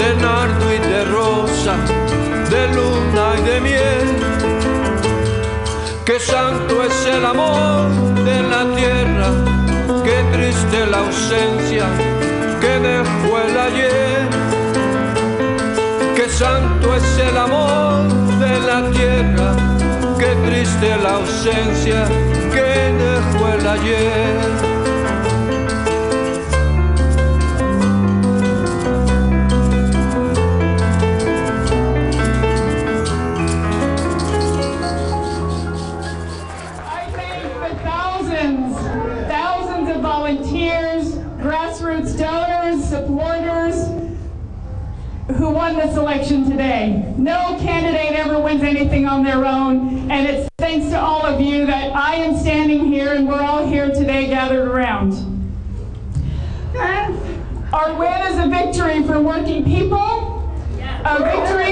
de 0.00 0.08
nardo 0.22 0.66
y 0.72 0.78
de 0.78 1.04
rosa, 1.06 1.74
de 2.50 2.62
luna 2.74 3.24
y 3.38 3.42
de 3.50 3.60
miel 3.60 4.08
que 6.04 6.20
santo 6.20 6.84
es 6.84 7.06
el 7.06 7.24
amor 7.24 7.90
de 8.24 8.42
la 8.42 8.62
tierra, 8.76 9.28
que 10.04 10.16
triste 10.36 10.86
la 10.86 10.98
ausencia 10.98 11.86
que 12.60 12.72
dejó 12.90 13.40
el 13.40 13.58
ayer. 13.58 14.28
Que 16.14 16.28
santo 16.28 16.94
es 16.94 17.18
el 17.28 17.36
amor 17.36 18.06
de 18.38 18.60
la 18.60 18.90
tierra, 18.90 19.48
que 20.18 20.30
triste 20.46 20.96
la 21.02 21.14
ausencia 21.14 22.04
I 36.88 37.10
thank 37.12 37.42
the 37.52 37.74
thousands, 37.82 38.76
thousands 39.28 39.90
of 39.90 40.00
volunteers, 40.02 41.16
grassroots 41.42 42.18
donors, 42.18 42.82
supporters, 42.84 43.88
who 45.36 45.50
won 45.50 45.76
this 45.76 45.96
election 45.96 46.48
today. 46.50 47.14
No 47.18 47.58
candidate 47.60 48.18
ever 48.18 48.40
wins 48.40 48.62
anything 48.62 49.06
on 49.06 49.22
their 49.22 49.44
own, 49.44 50.10
and 50.10 50.26
it's 50.26 50.48
Our 57.86 57.94
win 57.94 58.20
is 58.22 58.36
a 58.38 58.48
victory 58.48 59.04
for 59.04 59.20
working 59.20 59.62
people, 59.62 60.42
a 61.04 61.22
victory 61.22 61.65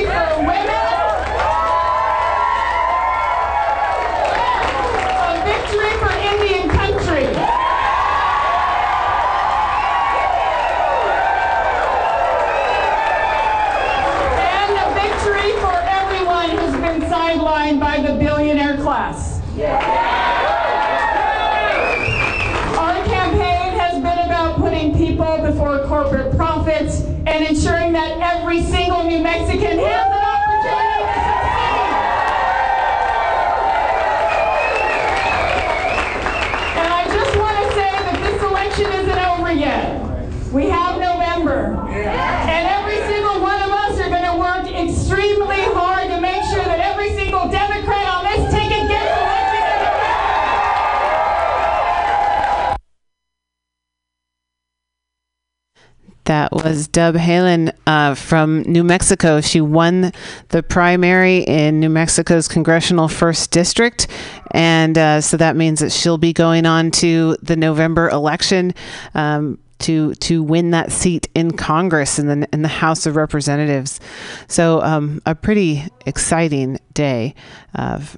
That 56.25 56.53
was 56.53 56.89
Deb 56.89 57.17
Haaland 57.17 57.75
uh, 57.87 58.15
from 58.15 58.63
New 58.63 58.83
Mexico. 58.83 59.43
She 59.43 59.61
won 59.61 60.11
the 60.49 60.63
primary 60.63 61.41
in 61.41 61.81
New 61.81 61.91
Mexico's 61.91 62.49
congressional 62.49 63.09
first 63.09 63.51
district, 63.51 64.07
and 64.53 64.97
uh, 64.97 65.21
so 65.21 65.37
that 65.37 65.55
means 65.55 65.81
that 65.81 65.93
she'll 65.93 66.17
be 66.17 66.33
going 66.33 66.65
on 66.65 66.91
to 66.93 67.37
the 67.43 67.57
November 67.57 68.09
election 68.09 68.73
um, 69.15 69.59
to 69.81 70.15
to 70.15 70.43
win 70.43 70.71
that 70.71 70.93
seat 70.93 71.29
in 71.35 71.51
Congress 71.51 72.19
in 72.19 72.27
the 72.29 72.49
in 72.55 72.63
the 72.63 72.69
House 72.69 73.05
of 73.05 73.17
Representatives. 73.17 74.01
So 74.49 74.81
um, 74.81 75.21
a 75.27 75.35
pretty 75.35 75.85
exciting 76.07 76.81
day. 76.95 77.35
Of 77.75 78.17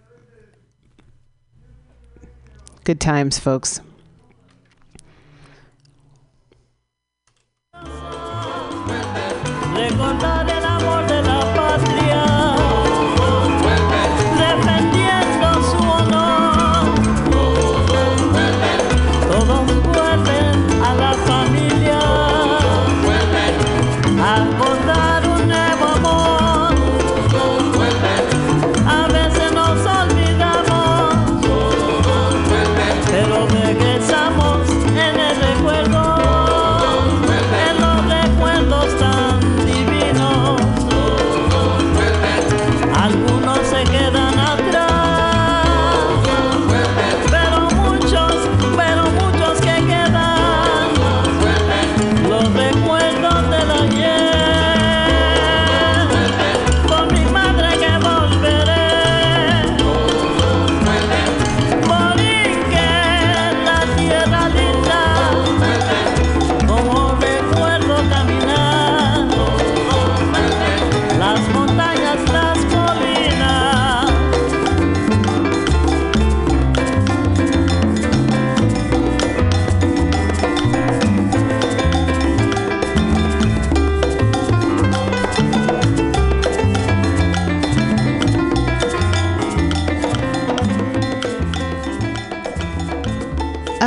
good 2.84 3.00
times, 3.00 3.40
folks. 3.40 3.80
Recordar 9.74 10.50
el 10.50 10.55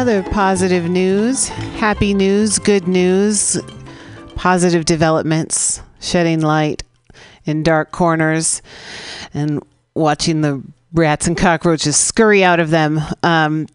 Other 0.10 0.24
positive 0.24 0.90
news, 0.90 1.50
happy 1.50 2.16
news, 2.16 2.58
good 2.58 2.88
news, 2.88 3.62
positive 4.34 4.84
developments, 4.84 5.84
shedding 6.00 6.42
light 6.42 6.82
in 7.46 7.62
dark 7.62 7.92
corners, 7.92 8.64
and 9.36 9.62
watching 9.94 10.42
the 10.42 10.64
rats 10.94 11.28
and 11.28 11.38
cockroaches 11.38 11.96
scurry 11.96 12.44
out 12.44 12.60
of 12.60 12.72
them. 12.72 13.00
Um, 13.22 13.68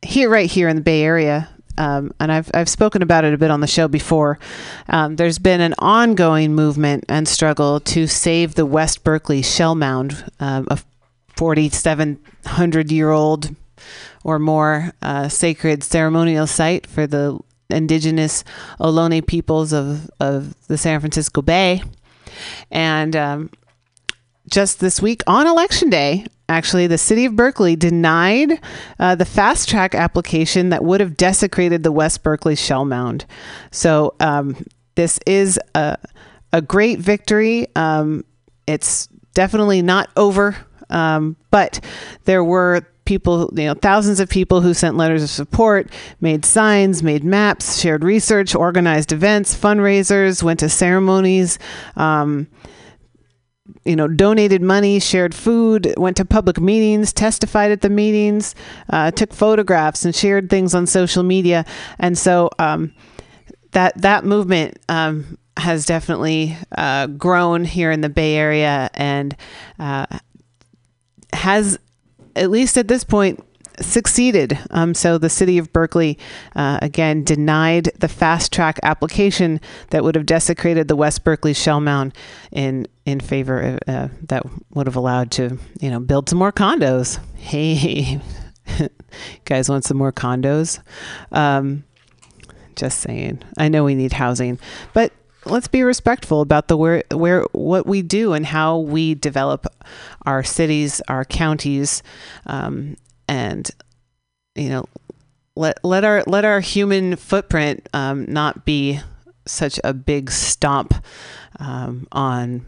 here, 0.00 0.30
right 0.30 0.50
here 0.50 0.70
in 0.70 0.76
the 0.76 0.82
Bay 0.82 1.02
Area, 1.02 1.50
um, 1.76 2.14
and 2.18 2.32
I've 2.32 2.50
I've 2.54 2.70
spoken 2.70 3.02
about 3.02 3.26
it 3.26 3.34
a 3.34 3.38
bit 3.38 3.50
on 3.50 3.60
the 3.60 3.66
show 3.66 3.88
before. 3.88 4.38
Um, 4.88 5.16
there's 5.16 5.38
been 5.38 5.60
an 5.60 5.74
ongoing 5.78 6.54
movement 6.54 7.04
and 7.10 7.28
struggle 7.28 7.78
to 7.78 8.06
save 8.06 8.54
the 8.54 8.64
West 8.64 9.04
Berkeley 9.04 9.42
Shell 9.42 9.74
Mound, 9.74 10.24
um, 10.40 10.66
a 10.70 10.78
4,700 11.36 12.90
year 12.90 13.10
old 13.10 13.54
or 14.24 14.38
more 14.38 14.92
uh, 15.02 15.28
sacred 15.28 15.82
ceremonial 15.82 16.46
site 16.46 16.86
for 16.86 17.06
the 17.06 17.38
indigenous 17.70 18.44
Ohlone 18.78 19.26
peoples 19.26 19.72
of, 19.72 20.10
of 20.20 20.54
the 20.68 20.78
San 20.78 21.00
Francisco 21.00 21.42
Bay. 21.42 21.82
And 22.70 23.16
um, 23.16 23.50
just 24.48 24.80
this 24.80 25.00
week 25.00 25.22
on 25.26 25.46
election 25.46 25.90
day, 25.90 26.26
actually, 26.48 26.86
the 26.86 26.98
city 26.98 27.24
of 27.24 27.36
Berkeley 27.36 27.76
denied 27.76 28.60
uh, 28.98 29.14
the 29.14 29.24
fast 29.24 29.68
track 29.68 29.94
application 29.94 30.68
that 30.70 30.84
would 30.84 31.00
have 31.00 31.16
desecrated 31.16 31.82
the 31.82 31.92
West 31.92 32.22
Berkeley 32.22 32.56
Shell 32.56 32.84
Mound. 32.84 33.24
So 33.70 34.14
um, 34.20 34.64
this 34.94 35.18
is 35.26 35.58
a, 35.74 35.96
a 36.52 36.60
great 36.60 36.98
victory. 36.98 37.66
Um, 37.74 38.24
it's 38.66 39.08
definitely 39.34 39.82
not 39.82 40.10
over, 40.16 40.56
um, 40.90 41.36
but 41.50 41.80
there 42.24 42.44
were 42.44 42.86
people, 43.04 43.52
you 43.56 43.66
know, 43.66 43.74
thousands 43.74 44.20
of 44.20 44.28
people 44.28 44.60
who 44.60 44.74
sent 44.74 44.96
letters 44.96 45.22
of 45.22 45.30
support, 45.30 45.90
made 46.20 46.44
signs, 46.44 47.02
made 47.02 47.24
maps, 47.24 47.80
shared 47.80 48.04
research, 48.04 48.54
organized 48.54 49.12
events, 49.12 49.56
fundraisers, 49.56 50.42
went 50.42 50.60
to 50.60 50.68
ceremonies. 50.68 51.58
Um, 51.96 52.48
you 53.84 53.96
know, 53.96 54.06
donated 54.06 54.62
money, 54.62 55.00
shared 55.00 55.34
food, 55.34 55.92
went 55.96 56.16
to 56.16 56.24
public 56.24 56.60
meetings, 56.60 57.12
testified 57.12 57.72
at 57.72 57.80
the 57.80 57.90
meetings, 57.90 58.54
uh, 58.90 59.10
took 59.10 59.32
photographs, 59.32 60.04
and 60.04 60.14
shared 60.14 60.48
things 60.50 60.74
on 60.74 60.86
social 60.86 61.22
media. 61.22 61.64
And 61.98 62.16
so 62.16 62.50
um, 62.58 62.94
that 63.72 64.00
that 64.02 64.24
movement 64.24 64.78
um, 64.88 65.38
has 65.56 65.84
definitely 65.84 66.56
uh, 66.76 67.08
grown 67.08 67.64
here 67.64 67.90
in 67.90 68.02
the 68.02 68.08
Bay 68.08 68.36
Area 68.36 68.90
and 68.94 69.36
uh, 69.78 70.06
has, 71.32 71.78
at 72.36 72.50
least 72.50 72.76
at 72.76 72.88
this 72.88 73.04
point, 73.04 73.44
succeeded. 73.80 74.58
Um, 74.70 74.94
so 74.94 75.18
the 75.18 75.30
city 75.30 75.58
of 75.58 75.72
Berkeley, 75.72 76.18
uh, 76.54 76.78
again, 76.82 77.24
denied 77.24 77.90
the 77.98 78.08
fast 78.08 78.52
track 78.52 78.78
application 78.82 79.60
that 79.90 80.04
would 80.04 80.14
have 80.14 80.26
desecrated 80.26 80.88
the 80.88 80.96
West 80.96 81.24
Berkeley 81.24 81.54
Shell 81.54 81.80
Mound 81.80 82.14
in 82.50 82.86
in 83.04 83.18
favor 83.18 83.60
of, 83.60 83.78
uh, 83.88 84.08
that 84.28 84.44
would 84.70 84.86
have 84.86 84.96
allowed 84.96 85.30
to 85.32 85.58
you 85.80 85.90
know 85.90 86.00
build 86.00 86.28
some 86.28 86.38
more 86.38 86.52
condos. 86.52 87.18
Hey, 87.36 88.20
guys, 89.44 89.68
want 89.68 89.84
some 89.84 89.96
more 89.96 90.12
condos? 90.12 90.80
Um, 91.30 91.84
just 92.76 93.00
saying. 93.00 93.42
I 93.58 93.68
know 93.68 93.84
we 93.84 93.94
need 93.94 94.12
housing, 94.12 94.58
but 94.92 95.12
let's 95.44 95.68
be 95.68 95.82
respectful 95.82 96.40
about 96.40 96.68
the 96.68 96.76
where 96.76 97.02
where 97.10 97.42
what 97.52 97.86
we 97.86 98.02
do 98.02 98.32
and 98.32 98.46
how 98.46 98.78
we 98.78 99.14
develop 99.14 99.66
our 100.24 100.42
cities, 100.42 101.00
our 101.08 101.24
counties, 101.24 102.02
um, 102.46 102.96
and 103.28 103.70
you 104.54 104.68
know 104.68 104.84
let 105.56 105.84
let 105.84 106.04
our 106.04 106.22
let 106.26 106.44
our 106.44 106.60
human 106.60 107.16
footprint 107.16 107.88
um, 107.92 108.26
not 108.26 108.64
be 108.64 109.00
such 109.46 109.78
a 109.82 109.92
big 109.92 110.30
stomp 110.30 110.94
um, 111.58 112.06
on 112.12 112.64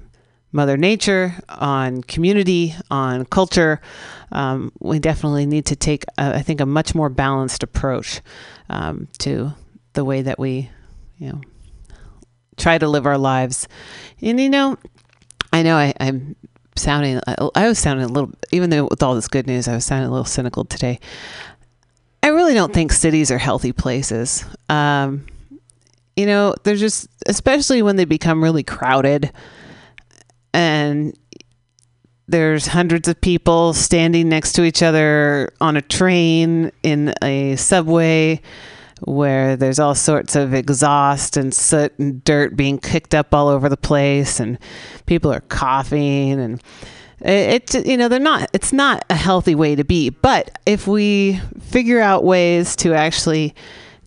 Mother 0.52 0.76
Nature, 0.76 1.34
on 1.48 2.02
community, 2.02 2.74
on 2.90 3.24
culture. 3.24 3.80
Um, 4.30 4.72
we 4.80 4.98
definitely 4.98 5.46
need 5.46 5.66
to 5.66 5.76
take, 5.76 6.04
a, 6.18 6.36
I 6.36 6.42
think, 6.42 6.60
a 6.60 6.66
much 6.66 6.94
more 6.94 7.08
balanced 7.08 7.62
approach 7.62 8.20
um, 8.68 9.08
to 9.18 9.52
the 9.94 10.04
way 10.04 10.22
that 10.22 10.38
we, 10.38 10.70
you 11.18 11.28
know, 11.28 11.40
try 12.56 12.78
to 12.78 12.88
live 12.88 13.06
our 13.06 13.18
lives. 13.18 13.68
And 14.20 14.40
you 14.40 14.50
know, 14.50 14.76
I 15.52 15.62
know 15.62 15.76
I, 15.76 15.94
I'm 16.00 16.36
sounding, 16.76 17.20
I, 17.26 17.48
I 17.54 17.68
was 17.68 17.78
sounding 17.78 18.04
a 18.04 18.08
little, 18.08 18.32
even 18.50 18.70
though 18.70 18.88
with 18.90 19.02
all 19.02 19.14
this 19.14 19.28
good 19.28 19.46
news, 19.46 19.68
I 19.68 19.74
was 19.74 19.84
sounding 19.84 20.08
a 20.08 20.10
little 20.10 20.24
cynical 20.24 20.64
today. 20.64 20.98
I 22.22 22.28
really 22.28 22.54
don't 22.54 22.72
think 22.72 22.92
cities 22.92 23.30
are 23.30 23.38
healthy 23.38 23.72
places. 23.72 24.44
Um, 24.68 25.26
you 26.16 26.26
know, 26.26 26.54
they're 26.64 26.76
just, 26.76 27.08
especially 27.26 27.82
when 27.82 27.96
they 27.96 28.04
become 28.04 28.42
really 28.42 28.62
crowded 28.62 29.32
and 30.52 31.16
there's 32.26 32.66
hundreds 32.66 33.08
of 33.08 33.20
people 33.20 33.74
standing 33.74 34.28
next 34.28 34.54
to 34.54 34.64
each 34.64 34.82
other 34.82 35.52
on 35.60 35.76
a 35.76 35.82
train 35.82 36.72
in 36.82 37.12
a 37.22 37.56
subway 37.56 38.40
where 39.04 39.56
there's 39.56 39.78
all 39.78 39.94
sorts 39.94 40.34
of 40.34 40.54
exhaust 40.54 41.36
and 41.36 41.54
soot 41.54 41.96
and 41.98 42.24
dirt 42.24 42.56
being 42.56 42.78
kicked 42.78 43.14
up 43.14 43.34
all 43.34 43.48
over 43.48 43.68
the 43.68 43.76
place 43.76 44.40
and 44.40 44.58
people 45.06 45.32
are 45.32 45.40
coughing 45.40 46.40
and 46.40 46.62
it's 47.20 47.74
you 47.74 47.96
know 47.96 48.08
they're 48.08 48.18
not 48.18 48.50
it's 48.52 48.72
not 48.72 49.04
a 49.08 49.14
healthy 49.14 49.54
way 49.54 49.74
to 49.74 49.84
be. 49.84 50.10
But 50.10 50.58
if 50.66 50.86
we 50.86 51.40
figure 51.60 52.00
out 52.00 52.24
ways 52.24 52.76
to 52.76 52.94
actually 52.94 53.54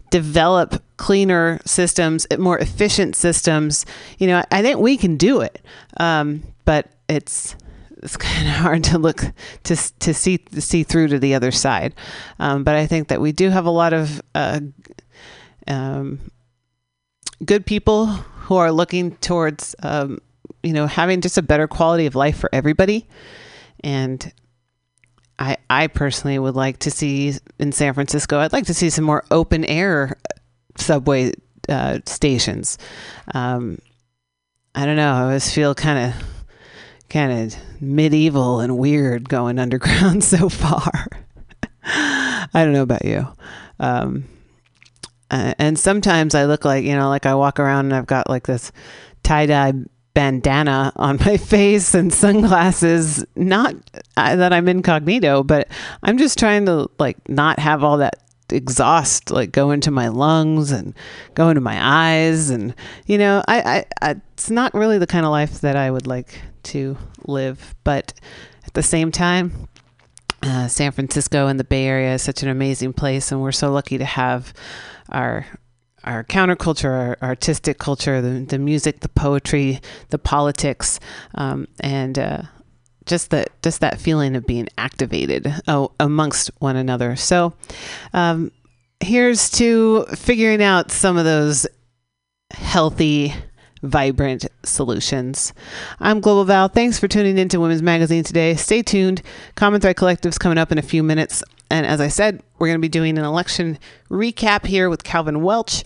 develop 0.10 0.84
cleaner 0.98 1.60
systems 1.66 2.26
more 2.40 2.58
efficient 2.58 3.14
systems 3.14 3.86
you 4.20 4.26
know 4.26 4.42
i 4.52 4.62
think 4.62 4.80
we 4.80 4.98
can 4.98 5.18
do 5.18 5.42
it. 5.42 5.62
Um, 6.00 6.44
but 6.66 6.92
it's 7.10 7.56
it's 8.04 8.18
kind 8.18 8.48
of 8.48 8.54
hard 8.54 8.84
to 8.86 8.98
look 8.98 9.22
to 9.64 9.76
to 10.00 10.14
see 10.14 10.38
to 10.38 10.62
see 10.62 10.84
through 10.84 11.10
to 11.10 11.20
the 11.20 11.36
other 11.36 11.52
side. 11.52 11.94
Um, 12.40 12.64
but 12.64 12.76
I 12.76 12.88
think 12.88 13.08
that 13.10 13.22
we 13.22 13.32
do 13.32 13.50
have 13.50 13.66
a 13.66 13.72
lot 13.72 13.94
of 13.94 14.22
uh, 14.36 14.60
um, 15.68 16.20
good 17.44 17.66
people 17.66 18.08
who 18.08 18.56
are 18.56 18.72
looking 18.72 19.16
towards 19.18 19.76
um, 19.84 20.20
you 20.64 20.74
know 20.74 20.88
having 20.88 21.22
just 21.22 21.38
a 21.38 21.42
better 21.42 21.68
quality 21.68 22.06
of 22.06 22.16
life 22.16 22.38
for 22.38 22.50
everybody, 22.54 23.08
and. 23.84 24.32
I, 25.40 25.58
I 25.70 25.86
personally 25.86 26.40
would 26.40 26.56
like 26.56 26.80
to 26.80 26.90
see 26.90 27.36
in 27.60 27.72
San 27.72 27.94
Francisco. 27.94 28.40
I'd 28.40 28.54
like 28.54 28.66
to 28.66 28.74
see 28.74 28.90
some 28.90 29.06
more 29.06 29.24
open 29.30 29.66
air 29.66 30.18
subway 30.78 31.34
uh, 31.70 32.00
stations. 32.08 32.80
Um, 33.36 33.78
I 34.74 34.88
don't 34.88 34.96
know. 34.96 35.14
I 35.14 35.22
always 35.22 35.54
feel 35.54 35.76
kind 35.76 36.12
of 36.12 36.37
kind 37.10 37.32
of 37.32 37.82
medieval 37.82 38.60
and 38.60 38.78
weird 38.78 39.30
going 39.30 39.60
underground 39.60 40.24
so 40.24 40.50
far. 40.50 41.08
I 41.84 42.50
don't 42.54 42.74
know 42.74 42.84
about 42.84 43.06
you. 43.06 43.28
Um, 43.80 44.26
uh, 45.30 45.54
and 45.60 45.78
sometimes 45.78 46.36
I 46.36 46.46
look 46.46 46.66
like, 46.66 46.84
you 46.84 46.96
know, 46.96 47.10
like 47.10 47.26
I 47.26 47.36
walk 47.36 47.60
around 47.60 47.86
and 47.86 47.96
I've 47.96 48.06
got 48.08 48.30
like 48.30 48.48
this 48.48 48.72
tie 49.24 49.46
dye 49.46 49.74
bandana 50.14 50.92
on 50.96 51.18
my 51.26 51.38
face 51.38 51.94
and 51.94 52.14
sunglasses. 52.14 53.26
Not 53.36 53.76
uh, 54.16 54.36
that 54.36 54.54
I'm 54.54 54.68
incognito, 54.68 55.44
but 55.44 55.68
I'm 56.04 56.18
just 56.18 56.40
trying 56.40 56.66
to 56.66 56.90
like 56.98 57.18
not 57.30 57.60
have 57.60 57.84
all 57.84 57.98
that 57.98 58.16
exhaust 58.50 59.30
like 59.30 59.52
go 59.52 59.72
into 59.72 59.92
my 59.92 60.08
lungs 60.08 60.72
and 60.72 60.94
go 61.34 61.50
into 61.50 61.60
my 61.60 61.78
eyes 61.82 62.50
and 62.50 62.74
you 63.06 63.18
know 63.18 63.44
I, 63.46 63.60
I, 63.60 63.86
I 64.02 64.16
it's 64.34 64.50
not 64.50 64.74
really 64.74 64.98
the 64.98 65.06
kind 65.06 65.26
of 65.26 65.32
life 65.32 65.60
that 65.60 65.76
i 65.76 65.92
would 65.92 66.08
like 66.08 66.40
to 66.68 66.98
live 67.26 67.76
but 67.84 68.14
at 68.66 68.74
the 68.74 68.84
same 68.84 69.12
time 69.12 69.68
uh, 70.44 70.68
san 70.68 70.92
francisco 70.92 71.48
and 71.48 71.60
the 71.60 71.64
bay 71.64 71.86
area 71.86 72.14
is 72.14 72.22
such 72.22 72.44
an 72.44 72.50
amazing 72.50 72.94
place 72.94 73.32
and 73.32 73.42
we're 73.42 73.52
so 73.52 73.72
lucky 73.72 73.98
to 73.98 74.06
have 74.06 74.54
our 75.10 75.46
our 76.08 76.24
counterculture, 76.24 76.90
our 76.90 77.18
artistic 77.22 77.78
culture, 77.80 78.22
the, 78.22 78.46
the 78.46 78.58
music, 78.58 79.02
the 79.02 79.10
poetry, 79.10 79.82
the 80.10 80.18
politics, 80.18 81.02
um, 81.36 81.68
and 81.82 82.18
uh, 82.18 82.44
just 83.06 83.30
that 83.32 83.50
just 83.62 83.82
that 83.82 84.00
feeling 84.00 84.36
of 84.36 84.46
being 84.46 84.68
activated 84.78 85.54
uh, 85.68 85.88
amongst 86.00 86.50
one 86.60 86.78
another. 86.78 87.16
So, 87.16 87.54
um, 88.14 88.52
here's 89.02 89.50
to 89.52 90.06
figuring 90.16 90.64
out 90.64 90.92
some 90.92 91.18
of 91.18 91.26
those 91.26 91.68
healthy, 92.52 93.34
vibrant 93.82 94.46
solutions. 94.64 95.54
I'm 96.00 96.20
Global 96.20 96.46
Val. 96.46 96.68
Thanks 96.68 97.00
for 97.00 97.08
tuning 97.08 97.38
in 97.38 97.50
to 97.50 97.60
Women's 97.60 97.82
Magazine 97.82 98.24
today. 98.24 98.56
Stay 98.56 98.82
tuned. 98.82 99.22
Common 99.56 99.82
Thread 99.82 99.96
Collective's 99.96 100.38
coming 100.38 100.58
up 100.58 100.72
in 100.72 100.78
a 100.78 100.84
few 100.84 101.04
minutes. 101.04 101.44
And 101.70 101.86
as 101.86 102.00
I 102.00 102.08
said, 102.08 102.42
we're 102.60 102.68
going 102.68 102.80
to 102.80 102.82
be 102.82 102.90
doing 102.90 103.18
an 103.18 103.26
election 103.26 103.78
recap 104.10 104.66
here 104.66 104.90
with 104.90 105.04
Calvin 105.04 105.42
Welch, 105.42 105.84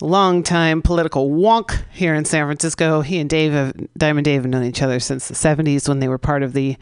longtime 0.00 0.82
political 0.82 1.30
wonk 1.30 1.84
here 1.92 2.14
in 2.14 2.24
San 2.24 2.46
Francisco. 2.46 3.02
He 3.02 3.18
and 3.18 3.30
Dave, 3.30 3.52
have, 3.52 3.74
Diamond 3.96 4.24
Dave, 4.24 4.42
have 4.42 4.50
known 4.50 4.64
each 4.64 4.82
other 4.82 5.00
since 5.00 5.28
the 5.28 5.34
70s 5.34 5.88
when 5.88 6.00
they 6.00 6.08
were 6.08 6.18
part 6.18 6.42
of 6.42 6.54
the, 6.54 6.76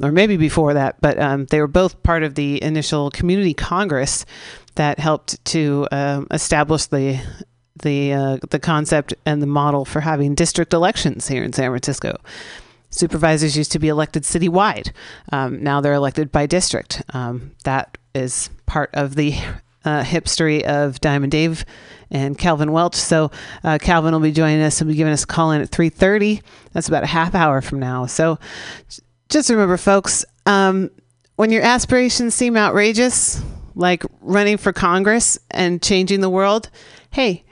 or 0.00 0.12
maybe 0.12 0.36
before 0.36 0.74
that, 0.74 1.00
but 1.00 1.18
um, 1.18 1.46
they 1.46 1.60
were 1.60 1.66
both 1.66 2.02
part 2.02 2.22
of 2.22 2.36
the 2.36 2.62
initial 2.62 3.10
community 3.10 3.52
congress 3.52 4.24
that 4.76 4.98
helped 4.98 5.44
to 5.46 5.86
um, 5.90 6.26
establish 6.30 6.86
the 6.86 7.20
the 7.82 8.12
uh, 8.12 8.38
the 8.50 8.58
concept 8.58 9.14
and 9.26 9.42
the 9.42 9.46
model 9.46 9.84
for 9.84 10.00
having 10.00 10.34
district 10.34 10.72
elections 10.72 11.28
here 11.28 11.42
in 11.42 11.52
San 11.52 11.70
Francisco. 11.70 12.18
Supervisors 12.90 13.56
used 13.56 13.72
to 13.72 13.78
be 13.78 13.88
elected 13.88 14.22
citywide. 14.22 14.92
Um, 15.32 15.62
now 15.62 15.80
they're 15.80 15.94
elected 15.94 16.30
by 16.30 16.46
district. 16.46 17.02
Um, 17.14 17.52
that 17.64 17.96
is 18.14 18.50
part 18.66 18.90
of 18.92 19.14
the 19.14 19.34
uh, 19.84 20.02
history 20.02 20.64
of 20.64 21.00
Diamond 21.00 21.32
Dave 21.32 21.64
and 22.10 22.36
Calvin 22.36 22.72
Welch. 22.72 22.94
So 22.94 23.30
uh, 23.64 23.78
Calvin 23.80 24.12
will 24.12 24.20
be 24.20 24.32
joining 24.32 24.60
us 24.60 24.78
He'll 24.78 24.88
be 24.88 24.94
giving 24.94 25.12
us 25.12 25.24
a 25.24 25.26
call 25.26 25.52
in 25.52 25.62
at 25.62 25.70
3:30. 25.70 26.42
That's 26.72 26.88
about 26.88 27.02
a 27.02 27.06
half 27.06 27.34
hour 27.34 27.60
from 27.60 27.78
now. 27.80 28.06
So 28.06 28.38
just 29.28 29.50
remember, 29.50 29.76
folks, 29.76 30.24
um, 30.46 30.90
when 31.36 31.50
your 31.50 31.62
aspirations 31.62 32.34
seem 32.34 32.56
outrageous, 32.56 33.42
like 33.74 34.04
running 34.20 34.58
for 34.58 34.72
Congress 34.72 35.38
and 35.50 35.82
changing 35.82 36.20
the 36.20 36.30
world, 36.30 36.70
hey, 37.10 37.44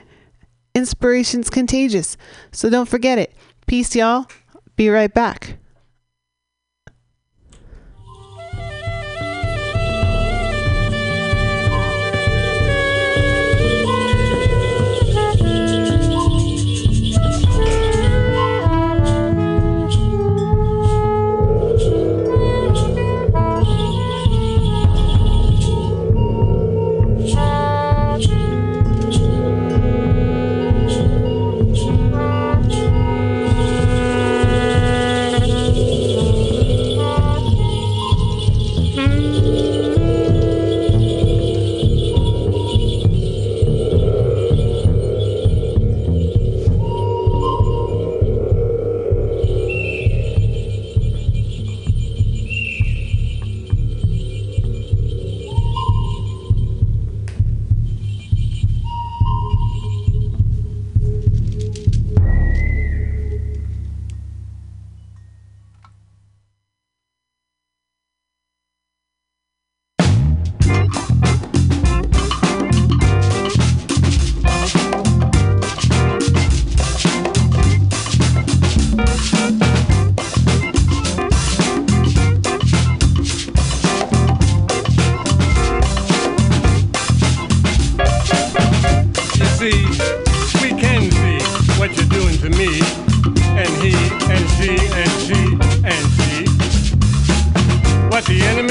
inspiration's 0.73 1.49
contagious. 1.49 2.17
So 2.51 2.69
don't 2.69 2.89
forget 2.89 3.19
it. 3.19 3.33
Peace, 3.67 3.95
y'all. 3.95 4.27
Be 4.75 4.89
right 4.89 5.13
back. 5.13 5.60